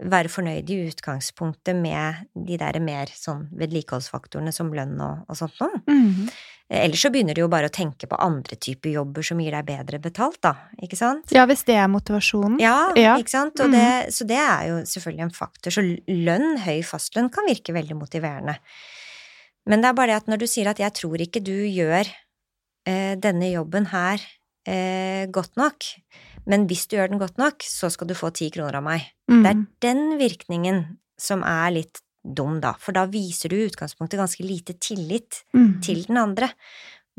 [0.00, 5.58] være fornøyd i utgangspunktet med de der mer sånn vedlikeholdsfaktorene som lønn og, og sånt
[5.60, 5.80] noe.
[5.88, 6.28] Mm.
[6.70, 9.66] Ellers så begynner du jo bare å tenke på andre typer jobber som gir deg
[9.66, 11.32] bedre betalt, da, ikke sant?
[11.34, 12.60] Ja, hvis det er motivasjonen.
[12.62, 13.16] Ja, ja.
[13.18, 13.74] ikke sant, og mm.
[13.74, 15.74] det, så det er jo selvfølgelig en faktor.
[15.74, 18.54] Så lønn, høy fastlønn, kan virke veldig motiverende.
[19.66, 22.06] Men det er bare det at når du sier at jeg tror ikke du gjør
[22.06, 24.22] eh, denne jobben her
[24.70, 25.90] eh, godt nok,
[26.50, 29.10] men hvis du gjør den godt nok, så skal du få ti kroner av meg.
[29.26, 29.42] Mm.
[29.42, 30.80] Det er den virkningen
[31.20, 35.80] som er litt dum, da, for da viser du i utgangspunktet ganske lite tillit mm.
[35.84, 36.52] til den andre,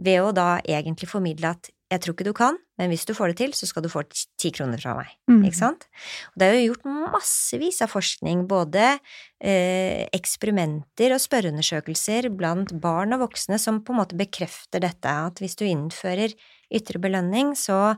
[0.01, 3.33] ved å da egentlig formidle at jeg tror ikke du kan, men hvis du får
[3.33, 4.05] det til, så skal du få
[4.39, 5.09] ti kroner fra meg.
[5.27, 5.41] Mm.
[5.49, 5.83] Ikke sant?
[6.31, 13.17] Og det er jo gjort massevis av forskning, både eh, eksperimenter og spørreundersøkelser blant barn
[13.17, 16.31] og voksne som på en måte bekrefter dette, at hvis du innfører
[16.71, 17.97] ytre belønning, så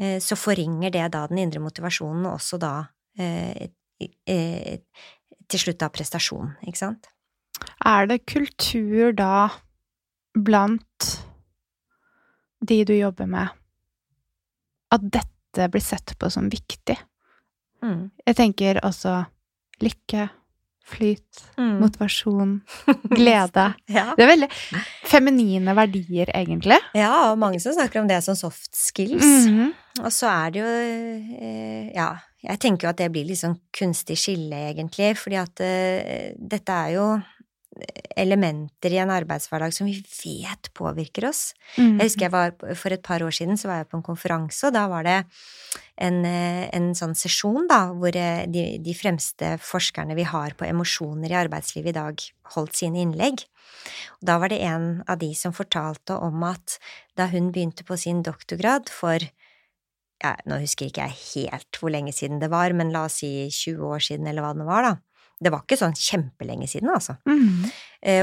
[0.00, 2.74] Eh, så forringer det da den indre motivasjonen, og også da
[3.20, 3.68] eh,
[4.26, 4.78] eh,
[5.52, 7.10] til slutt da prestasjon, ikke sant?
[7.86, 9.48] Er det kultur da
[10.32, 11.08] blant
[12.62, 13.48] de du jobber med,
[14.92, 16.96] at dette blir sett på som viktig?
[17.82, 18.06] Mm.
[18.26, 19.24] Jeg tenker også
[19.82, 20.28] lykke,
[20.86, 21.76] flyt, mm.
[21.82, 22.56] motivasjon,
[23.18, 23.68] glede.
[23.90, 24.06] ja.
[24.16, 24.50] Det er veldig
[25.10, 26.78] feminine verdier, egentlig.
[26.98, 29.46] Ja, og mange som snakker om det som soft skills.
[29.46, 29.72] Mm -hmm.
[30.02, 33.58] Og så er det jo eh, Ja, jeg tenker jo at det blir litt sånn
[33.74, 37.06] kunstig skille, egentlig, fordi at uh, dette er jo
[38.16, 41.52] elementer i en arbeidshverdag som vi vet påvirker oss.
[41.78, 41.96] Mm.
[41.96, 44.66] Jeg husker jeg var, For et par år siden så var jeg på en konferanse,
[44.68, 45.18] og da var det
[45.96, 50.68] en, eh, en sånn sesjon da, hvor eh, de, de, fremste forskerne vi har på
[50.68, 52.26] emosjoner i arbeidslivet i dag,
[52.56, 53.46] holdt sine innlegg.
[54.20, 56.78] Og da var det en av de som fortalte om at
[57.18, 59.24] da hun begynte på sin doktorgrad for
[60.22, 63.32] ja, Nå husker ikke jeg helt hvor lenge siden det var, men la oss si
[63.48, 64.92] 20 år siden, eller hva det var, da.
[65.42, 67.16] Det var ikke sånn kjempelenge siden, altså.
[67.26, 67.66] Mm.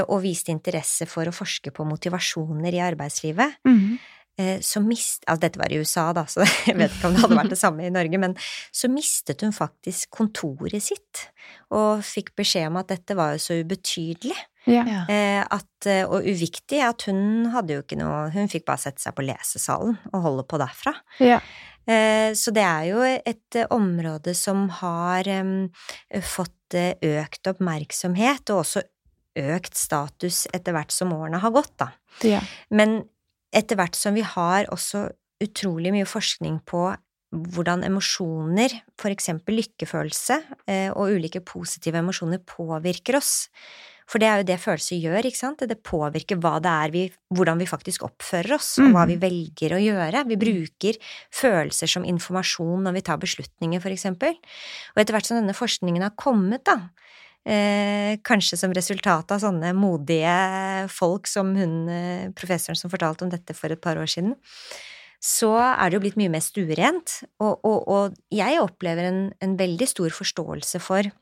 [0.08, 3.58] og viste interesse for å forske på motivasjoner i arbeidslivet.
[3.68, 3.98] Mm.
[4.40, 5.24] Eh, så mist...
[5.26, 7.60] Altså, dette var i USA, da, så jeg vet ikke om det hadde vært det
[7.60, 8.36] samme i Norge, men
[8.72, 11.26] så mistet hun faktisk kontoret sitt,
[11.74, 14.38] og fikk beskjed om at dette var jo så ubetydelig.
[14.68, 14.84] Ja.
[15.08, 19.00] Eh, at, eh, og uviktig at hun hadde jo ikke noe Hun fikk bare sette
[19.00, 20.92] seg på lesesalen og holde på derfra.
[21.16, 21.38] Ja.
[21.86, 25.26] Så det er jo et område som har
[26.22, 28.82] fått økt oppmerksomhet, og også
[29.40, 31.88] økt status etter hvert som årene har gått, da.
[32.26, 32.42] Ja.
[32.70, 33.00] Men
[33.54, 35.08] etter hvert som vi har også
[35.42, 36.90] utrolig mye forskning på
[37.30, 43.48] hvordan emosjoner, for eksempel lykkefølelse, eh, og ulike positive emosjoner påvirker oss.
[44.10, 45.62] For det er jo det følelser gjør, ikke sant?
[45.70, 49.22] Det påvirker hva det er vi, hvordan vi faktisk oppfører oss, og hva vi Mm.
[49.22, 50.24] velger å gjøre.
[50.26, 50.98] Vi bruker
[51.30, 54.34] følelser som informasjon når vi tar beslutninger, for eksempel.
[54.34, 56.90] Og etter hvert som denne forskningen har kommet, da,
[57.46, 63.30] eh, kanskje som resultat av sånne modige folk som hun eh, professoren som fortalte om
[63.30, 64.34] dette for et par år siden,
[65.22, 69.56] så er det jo blitt mye mer stuerent, og, og, og jeg opplever en, en
[69.56, 71.12] veldig stor forståelse for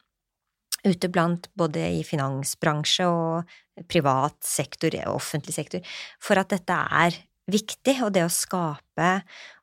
[0.87, 5.83] ute blant både i finansbransje og privat sektor, offentlig sektor,
[6.23, 7.19] for at dette er
[7.49, 9.11] viktig, og det å skape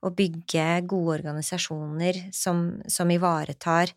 [0.06, 3.92] og bygge gode organisasjoner som, som ivaretar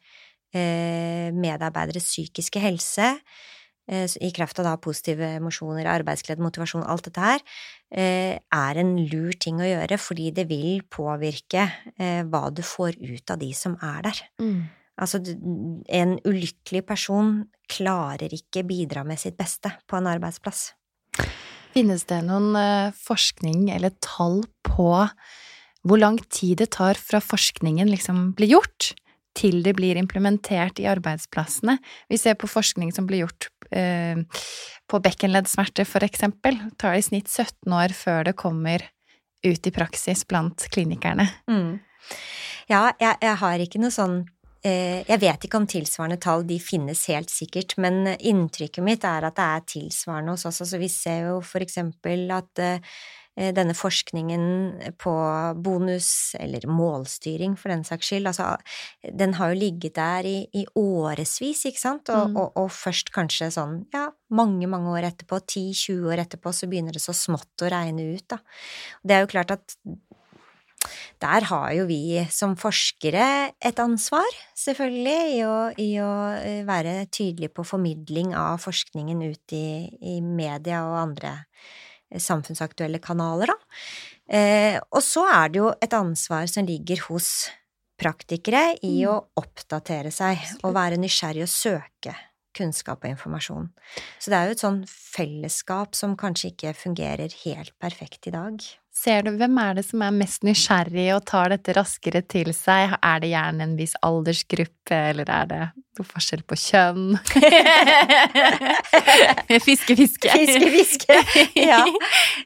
[0.52, 3.14] eh, medarbeideres psykiske helse,
[3.88, 7.44] eh, i kraft av da positive emosjoner, arbeidsglede, motivasjon, alt dette her,
[7.90, 13.00] eh, er en lur ting å gjøre, fordi det vil påvirke eh, hva du får
[13.00, 14.26] ut av de som er der.
[14.98, 20.72] Altså, en ulykkelig person klarer ikke bidra med sitt beste på en arbeidsplass.
[21.74, 24.90] Finnes det noen eh, forskning eller tall på
[25.86, 28.92] hvor lang tid det tar fra forskningen liksom blir gjort,
[29.38, 31.76] til det blir implementert i arbeidsplassene?
[32.10, 34.18] Vi ser på forskning som blir gjort eh,
[34.88, 36.58] på bekkenleddsmerter, for eksempel.
[36.64, 38.82] Det tar i snitt 17 år før det kommer
[39.46, 41.28] ut i praksis blant klinikerne.
[41.46, 41.78] Mm.
[42.68, 44.24] Ja, jeg, jeg har ikke noe sånn
[45.08, 49.38] Jeg vet ikke om tilsvarende tall, de finnes helt sikkert, men inntrykket mitt er at
[49.38, 50.60] det er tilsvarende hos oss.
[50.64, 52.80] Altså, vi ser jo for eksempel at eh,
[53.54, 54.42] denne forskningen
[54.98, 55.12] på
[55.62, 58.56] bonus, eller målstyring for den saks skyld, altså
[59.14, 62.36] den har jo ligget der i, i årevis, ikke sant, og, Mm.
[62.42, 66.92] og, og først kanskje sånn, ja, mange, mange år etterpå, 10-20 år etterpå, så begynner
[66.98, 68.40] det så smått å regne ut, da.
[69.06, 69.78] Det er jo klart at
[71.22, 77.08] der har jo vi som forskere et ansvar, selvfølgelig, i å, i å eh, være
[77.10, 79.68] tydelige på formidling av forskningen ut i,
[80.14, 81.34] i media og andre
[82.10, 83.58] eh, samfunnsaktuelle kanaler, da.
[84.28, 87.48] Eh, og så er det jo et ansvar som ligger hos
[87.98, 92.14] praktikere i å oppdatere seg og være nysgjerrig og søke
[92.58, 93.70] kunnskap og informasjon.
[94.18, 98.62] Så det er jo et sånn fellesskap som kanskje ikke fungerer helt perfekt i dag.
[98.98, 102.96] Ser du, hvem er det som er mest nysgjerrig og tar dette raskere til seg?
[102.98, 105.60] Er det gjerne en viss aldersgruppe, eller er det
[105.98, 107.12] noe forskjell på kjønn?
[109.68, 110.32] fiske, fiske.
[110.32, 111.18] Fiske, fiske.
[111.68, 111.82] Ja.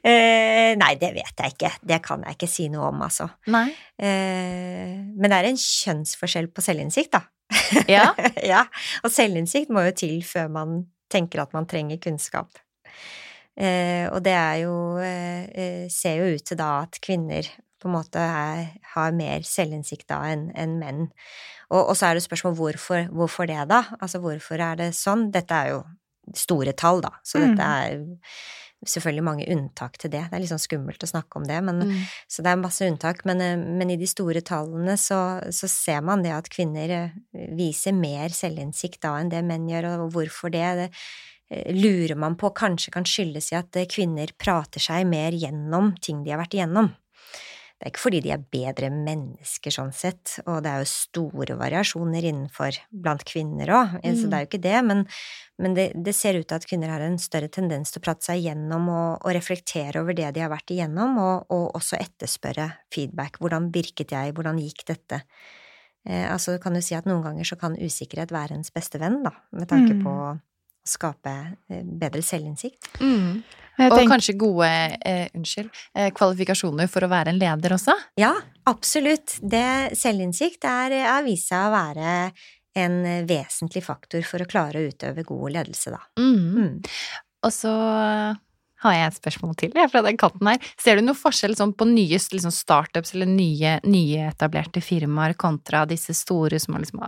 [0.04, 1.70] Eh, nei, det vet jeg ikke.
[1.88, 3.30] Det kan jeg ikke si noe om, altså.
[3.52, 3.68] Nei.
[3.96, 7.22] Eh, men det er en kjønnsforskjell på selvinnsikt, da.
[7.88, 8.10] Ja.
[8.52, 8.66] ja.
[9.06, 10.82] Og selvinnsikt må jo til før man
[11.12, 12.60] tenker at man trenger kunnskap.
[13.56, 17.48] Eh, og det er jo eh, eh, Ser jo ut til da at kvinner
[17.82, 21.00] på en måte er, har mer selvinnsikt da enn en menn.
[21.72, 23.82] Og, og så er det spørsmål hvorfor, hvorfor det, da?
[23.98, 25.30] Altså hvorfor er det sånn?
[25.34, 25.80] Dette er jo
[26.38, 27.56] store tall, da, så Mm.
[27.56, 28.04] dette er
[28.86, 30.22] selvfølgelig mange unntak til det.
[30.30, 31.98] Det er litt sånn skummelt å snakke om det, men Mm.
[32.30, 33.38] så det er masse unntak, men,
[33.78, 37.12] men i de store tallene så, så ser man det at kvinner
[37.58, 40.88] viser mer selvinnsikt da enn det menn gjør, og hvorfor det, det
[41.74, 46.24] lurer man på kanskje kan skyldes i at eh, kvinner prater seg mer gjennom ting
[46.24, 46.92] de har vært igjennom.
[47.82, 51.56] Det er ikke fordi de er bedre mennesker sånn sett, og det er jo store
[51.58, 55.00] variasjoner innenfor blant kvinner òg, så det er jo ikke det, men,
[55.58, 58.28] men det, det ser ut til at kvinner har en større tendens til å prate
[58.28, 62.68] seg igjennom og, og reflektere over det de har vært igjennom, og, og også etterspørre
[62.94, 63.42] feedback.
[63.42, 65.18] Hvordan virket jeg, hvordan gikk dette?
[66.06, 69.24] Eh, altså kan du si at noen ganger så kan usikkerhet være ens beste venn,
[69.26, 70.06] da, med tanke Mm.
[70.06, 70.16] på
[70.86, 71.34] skape
[71.70, 72.88] eh, bedre selvinnsikt.
[73.00, 73.42] Mm.
[73.78, 77.94] Og tenker- kanskje gode eh, unnskyld, eh, kvalifikasjoner for å være en leder også?
[78.20, 78.34] Ja,
[78.68, 79.38] absolutt.
[79.40, 82.16] Det, selvinnsikt er, har vist seg å være
[82.74, 86.00] en vesentlig faktor for å klare å utøve god ledelse, da.
[86.20, 86.56] Mm.
[86.56, 86.80] Mm.
[87.42, 87.72] Og så
[88.82, 90.70] har jeg et spørsmål til jeg, fra den katten her.
[90.80, 96.14] Ser du noe forskjell sånn, på nye liksom startups eller nye, nyetablerte firmaer kontra disse
[96.18, 97.04] store som har liksom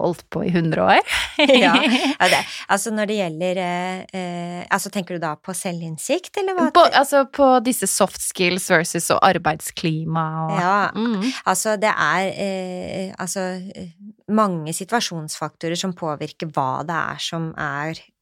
[0.00, 1.00] holdt på i 100 år?
[1.46, 1.74] Ja,
[2.20, 2.40] ja det,
[2.72, 6.68] altså når det gjelder eh, eh, Altså tenker du da på selvinnsikt, eller hva?
[6.74, 11.28] På, altså på disse soft skills versus og arbeidsklima og Ja, mm.
[11.44, 13.94] Altså, det er eh, altså eh,
[14.32, 18.12] mange situasjonsfaktorer som påvirker hva det er som er eh,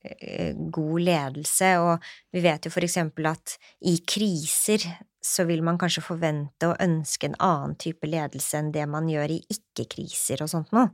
[0.75, 3.57] god ledelse, og vi vet jo for eksempel at
[3.89, 4.85] i kriser
[5.25, 9.33] så vil man kanskje forvente og ønske en annen type ledelse enn det man gjør
[9.33, 10.91] i ikke-kriser og sånt noe.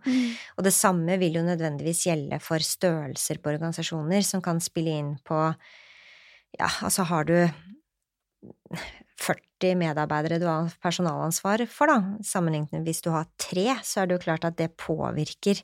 [0.55, 5.17] Og det samme vil jo nødvendigvis gjelde for størrelser på organisasjoner, som kan spille inn
[5.27, 5.43] på
[6.59, 7.37] Ja, altså har du
[9.21, 14.11] 40 medarbeidere du har personalansvar for, da, sammenlignet med hvis du har tre, så er
[14.11, 15.61] det jo klart at det påvirker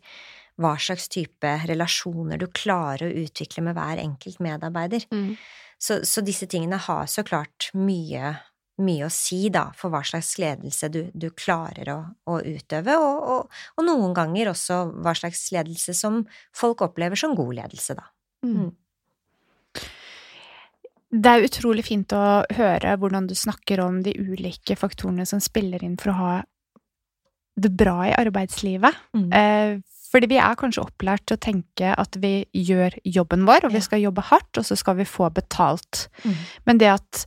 [0.60, 5.04] hva slags type relasjoner du klarer å utvikle med hver enkelt medarbeider.
[5.12, 5.34] Mm.
[5.78, 8.32] Så, så disse tingene har så klart mye,
[8.80, 11.98] mye å si, da, for hva slags ledelse du, du klarer å,
[12.32, 16.22] å utøve, og, og, og, noen ganger også hva slags ledelse som
[16.56, 18.08] folk opplever som god ledelse, da.
[18.46, 18.72] Mm.
[21.16, 25.84] Det er utrolig fint å høre hvordan du snakker om de ulike faktorene som spiller
[25.84, 26.32] inn for å ha
[27.56, 28.96] det bra i arbeidslivet.
[29.16, 29.28] Mm.
[30.16, 33.82] Fordi vi er kanskje opplært til å tenke at vi gjør jobben vår, og vi
[33.84, 36.06] skal jobbe hardt, og så skal vi få betalt.
[36.24, 36.36] Mm.
[36.64, 37.26] Men det at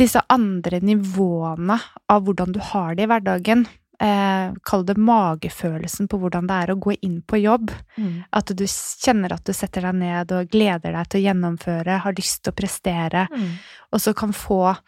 [0.00, 1.76] disse andre nivåene
[2.08, 3.66] av hvordan du har det i hverdagen,
[4.00, 8.24] eh, kall det magefølelsen på hvordan det er å gå inn på jobb, Mm.
[8.32, 12.12] at du kjenner at du setter deg ned og gleder deg til å gjennomføre, har
[12.16, 13.58] lyst til å prestere, Mm.
[13.92, 14.78] og så kan få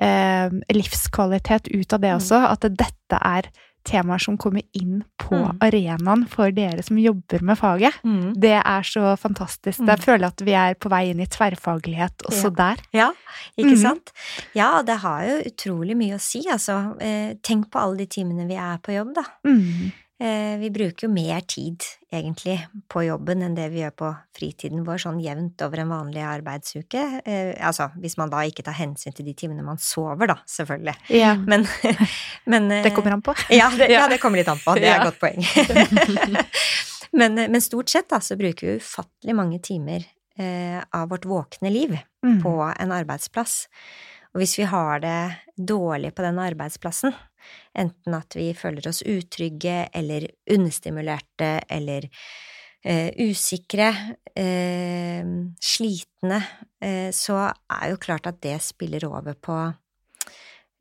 [0.00, 2.18] eh, livskvalitet ut av det Mm.
[2.20, 2.50] også.
[2.52, 3.42] At dette er
[3.88, 5.58] temaer som kommer inn på Mm.
[5.64, 7.94] arenaen for dere som jobber med faget.
[8.04, 8.34] Mm.
[8.40, 9.80] Det er så fantastisk.
[9.80, 9.88] Mm.
[9.92, 12.82] Jeg føler at vi er på vei inn i tverrfaglighet også der.
[12.96, 13.10] Ja,
[13.56, 13.82] ikke mm.
[13.82, 14.12] sant?
[14.56, 16.96] Ja, det har jo utrolig mye å si, altså.
[17.00, 19.24] Eh, tenk på alle de timene vi er på jobb, da.
[20.20, 22.56] Eh, vi bruker jo mer tid, egentlig,
[22.90, 27.02] på jobben enn det vi gjør på fritiden vår, sånn jevnt over en vanlig arbeidsuke.
[27.22, 30.96] Eh, altså, hvis man da ikke tar hensyn til de timene man sover, da, selvfølgelig.
[31.14, 31.36] Ja.
[31.38, 31.68] Men,
[32.50, 33.36] men eh, Det kommer an på.
[33.60, 34.08] Ja, det, ja, Ja.
[34.10, 34.74] det kommer litt an på.
[34.74, 35.06] Det er Ja.
[35.06, 36.42] et godt poeng.
[37.12, 40.02] men, men stort sett da, så bruker vi ufattelig mange timer
[40.38, 42.40] eh, av vårt våkne liv Mm.
[42.42, 43.68] på en arbeidsplass.
[44.34, 45.20] Og hvis vi har det
[45.56, 47.14] dårlig på den arbeidsplassen,
[47.78, 52.08] enten at vi føler oss utrygge eller understimulerte eller
[52.84, 53.90] eh, usikre,
[54.36, 55.26] eh,
[55.62, 56.40] slitne,
[56.80, 59.58] eh, så er jo klart at det spiller over på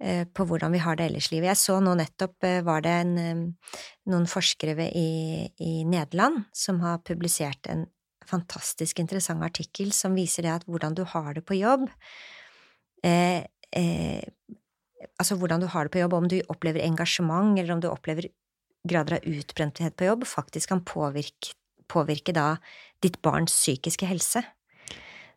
[0.03, 1.53] eh, på hvordan vi har det ellers i livet.
[1.53, 3.75] Jeg så nå nettopp eh, var det en, eh,
[4.11, 5.11] noen forskere i,
[5.63, 7.87] i Nederland som har publisert en
[8.27, 11.87] fantastisk interessant artikkel som viser det at hvordan du har det på jobb
[13.03, 13.45] eh,
[13.75, 14.23] eh,
[15.17, 18.27] Altså hvordan du har det på jobb, om du opplever engasjement, eller om du opplever
[18.87, 21.53] grader av utbrenthet på jobb, faktisk kan påvirke,
[21.89, 22.57] påvirke da
[23.01, 24.43] ditt barns psykiske helse.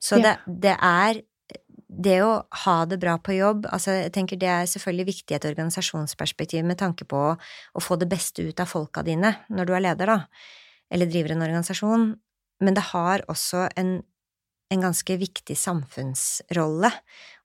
[0.00, 0.22] Så Ja.
[0.22, 1.22] det, det er
[1.90, 5.38] det å ha det bra på jobb, altså jeg tenker det er selvfølgelig viktig i
[5.40, 7.36] et organisasjonsperspektiv med tanke på å,
[7.74, 10.18] å få det beste ut av folka dine når du er leder, da,
[10.90, 12.06] eller driver en organisasjon,
[12.60, 14.02] men det har også en,
[14.70, 16.92] en ganske viktig samfunnsrolle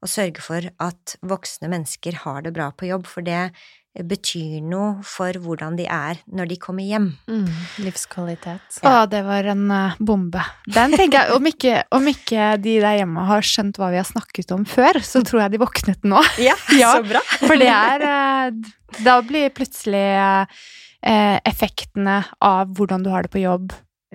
[0.06, 3.50] å sørge for at voksne mennesker har det bra på jobb, for det
[3.96, 7.06] betyr noe for hvordan de er når de kommer hjem.
[7.32, 7.48] Mm.
[7.86, 8.80] Livskvalitet.
[8.84, 10.44] Å, det var en eh, bombe.
[10.68, 14.10] Den tenker jeg, om ikke, om ikke de der hjemme har skjønt hva vi har
[14.10, 16.20] snakket om før, så tror jeg de våknet nå.
[16.50, 16.92] Ja, Ja.
[16.98, 17.24] så bra!
[17.46, 18.74] For det er eh,
[19.06, 23.72] Da blir plutselig eh, effektene av hvordan du har det på jobb,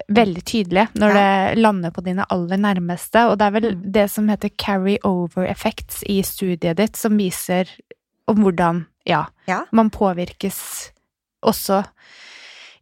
[0.09, 3.27] veldig tydelige når det lander på dine aller nærmeste.
[3.31, 3.93] Og det er vel Mm.
[3.93, 7.69] det som heter carry over effects i studiet ditt, som viser
[8.29, 9.65] om hvordan ja, Ja.
[9.73, 10.91] man påvirkes
[11.43, 11.85] også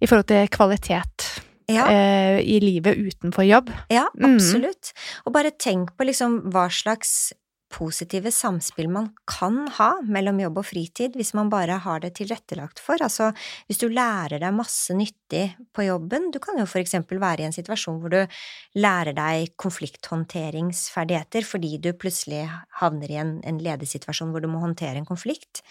[0.01, 1.87] i forhold til kvalitet Ja.
[1.89, 3.71] eh, i livet utenfor jobb.
[3.91, 4.35] Ja, Mm.
[4.37, 4.93] absolutt.
[5.27, 7.33] Og bare tenk på liksom hva slags
[7.73, 12.81] positive samspill man kan ha mellom jobb og fritid hvis man bare har det tilrettelagt
[12.83, 13.01] for.
[13.05, 13.31] Altså,
[13.69, 15.45] hvis du lærer deg masse nyttig
[15.77, 18.41] på jobben, du kan jo for eksempel være i en situasjon hvor du
[18.81, 22.47] lærer deg konflikthåndteringsferdigheter fordi du plutselig
[22.81, 25.62] havner i en, en ledersituasjon hvor du må håndtere en konflikt.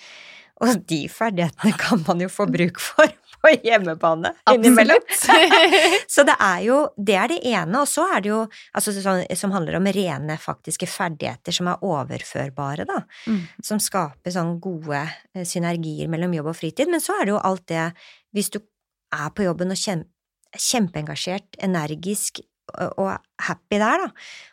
[0.64, 3.12] Og de ferdighetene kan man jo få bruk for
[3.44, 5.04] på hjemmebane innimellom.
[6.14, 8.40] Så det er jo Det er det ene, og så er det jo
[8.74, 13.04] altså sånn, som handler om rene faktiske ferdigheter som er overførbare, da.
[13.30, 13.44] Mm.
[13.64, 16.90] Som skaper sånn gode eh, synergier mellom jobb og fritid.
[16.90, 17.90] Men så er det jo alt det
[18.34, 18.62] Hvis du
[19.14, 20.04] er på jobben og kjem,
[20.58, 22.42] kjempeengasjert, energisk
[22.98, 23.10] og
[23.42, 24.08] happy der, da,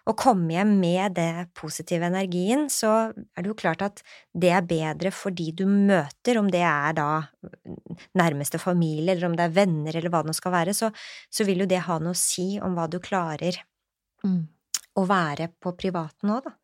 [0.08, 4.02] og komme hjem med det positive energien, så er det jo klart at
[4.32, 7.08] det er bedre for de du møter, om det er da
[8.18, 10.90] nærmeste familie, eller om det er venner, eller hva det nå skal være, så,
[11.32, 13.60] så vil jo det ha noe å si om hva du klarer
[14.24, 14.46] Mm.
[14.96, 16.54] å være på privaten òg, da.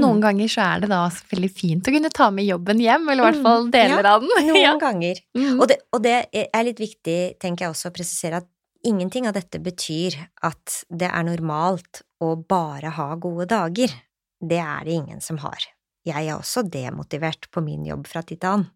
[0.00, 3.20] Noen ganger så er det da veldig fint å kunne ta med jobben hjem, eller
[3.20, 4.30] i hvert fall deler ja, av den.
[4.48, 4.72] Noen Ja.
[4.80, 5.20] ganger.
[5.36, 5.58] Mm.
[5.60, 8.48] Og det, og det er litt viktig, tenker jeg også, å presisere at
[8.86, 10.16] ingenting av dette betyr
[10.46, 13.92] at det er normalt å bare ha gode dager.
[14.40, 15.64] Det er det ingen som har.
[16.06, 18.68] Jeg er også demotivert på min jobb fra annen.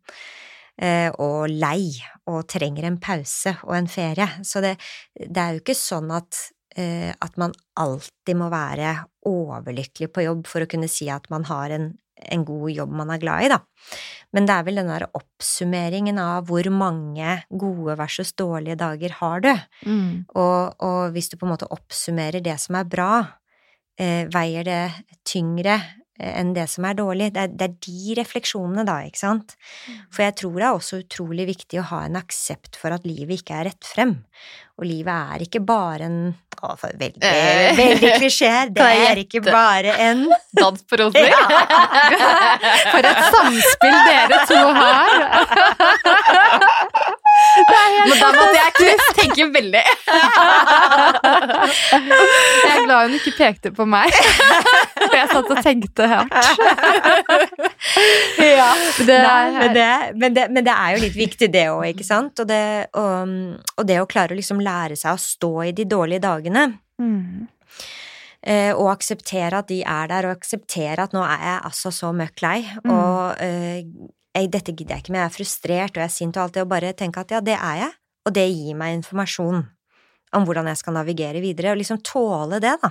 [0.75, 1.95] Eh, og lei,
[2.27, 4.27] og trenger en pause og en ferie.
[4.43, 4.75] Så det,
[5.15, 6.41] det er jo ikke sånn at,
[6.77, 8.97] eh, at man alltid må være
[9.31, 11.93] overlykkelig på jobb for å kunne si at man har en,
[12.33, 13.61] en god jobb man er glad i, da.
[14.35, 19.45] Men det er vel den der oppsummeringen av hvor mange gode versus dårlige dager har
[19.45, 19.53] du.
[19.87, 20.25] Mm.
[20.35, 23.13] Og, og hvis du på en måte oppsummerer det som er bra,
[24.01, 24.83] eh, veier det
[25.27, 25.79] tyngre
[26.21, 27.33] enn det som er dårlig.
[27.35, 29.57] Det er, det er de refleksjonene, da, ikke sant?
[30.15, 33.41] For jeg tror det er også utrolig viktig å ha en aksept for at livet
[33.43, 34.15] ikke er rett frem.
[34.79, 36.19] Og livet er ikke bare en
[36.65, 37.75] å, for veldig, Eh.
[37.77, 38.53] veldig klisjé.
[38.77, 40.25] Det er ikke bare en
[40.61, 41.29] Dans på roser?
[42.95, 45.11] For et samspill dere to har!
[48.05, 49.83] Men da måtte jeg tenke veldig.
[51.95, 54.13] Jeg er glad hun ikke pekte på meg.
[54.15, 56.35] For jeg satt og tenkte hardt.
[58.41, 58.69] ja.
[59.05, 59.89] Det Nei, er, men, det,
[60.21, 62.41] men, det, men det er jo litt viktig, det òg, ikke sant?
[62.45, 62.63] Og det,
[63.01, 63.35] og,
[63.79, 66.67] og det å klare å liksom lære seg å stå i de dårlige dagene.
[67.03, 67.47] Mm.
[68.45, 72.11] Eh, og akseptere at de er der, og akseptere at nå er jeg altså så
[72.17, 72.91] møkk lei, Mm.
[72.93, 73.81] og eh,
[74.35, 76.65] dette gidder jeg ikke med, jeg er frustrert og jeg er sint og alt det,
[76.65, 77.95] og bare tenke at ja, det er jeg,
[78.27, 79.63] og det gir meg informasjon
[80.35, 82.91] om hvordan jeg skal navigere videre, og liksom tåle det, da.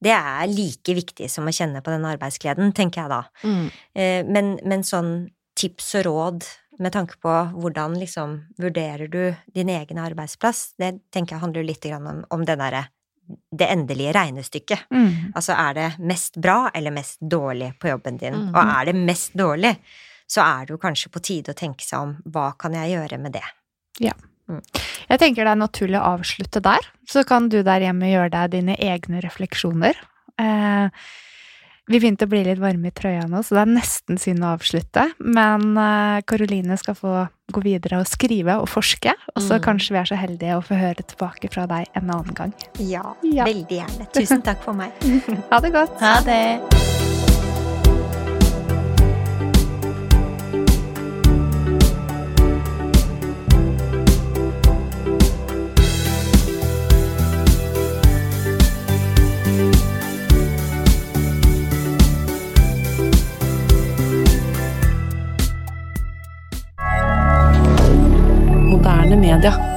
[0.00, 3.20] Det er like viktig som å kjenne på den arbeidsgleden, tenker jeg da.
[3.44, 3.66] Mm.
[3.92, 5.12] Eh, men, men sånn
[5.60, 6.46] tips og råd
[6.80, 11.84] med tanke på hvordan liksom vurderer du din egen arbeidsplass, det tenker jeg handler litt
[11.92, 12.86] om, om det derre
[13.30, 14.88] det endelige regnestykket.
[14.90, 15.10] Mm.
[15.38, 18.34] Altså, er det mest bra eller mest dårlig på jobben din?
[18.34, 18.54] Mm.
[18.54, 19.74] Og er det mest dårlig,
[20.30, 23.18] så er det jo kanskje på tide å tenke seg om hva kan jeg gjøre
[23.22, 23.46] med det?
[25.10, 26.86] Jeg tenker det er naturlig å avslutte der.
[27.06, 29.94] Så kan du der hjemme gjøre deg dine egne refleksjoner.
[30.42, 30.88] Eh,
[31.90, 34.52] vi begynte å bli litt varme i trøya nå, så det er nesten synd å
[34.56, 35.08] avslutte.
[35.18, 35.74] Men
[36.26, 37.14] Karoline skal få
[37.50, 39.64] gå videre og skrive og forske, og så Mm.
[39.64, 42.54] kanskje vi er så heldige å få høre tilbake fra deg en annen gang.
[42.78, 43.44] Ja, Ja.
[43.44, 44.06] veldig gjerne.
[44.14, 44.92] Tusen takk for meg.
[45.50, 45.98] Ha det godt!
[46.00, 47.09] Ha det.
[68.90, 69.69] Moderne media.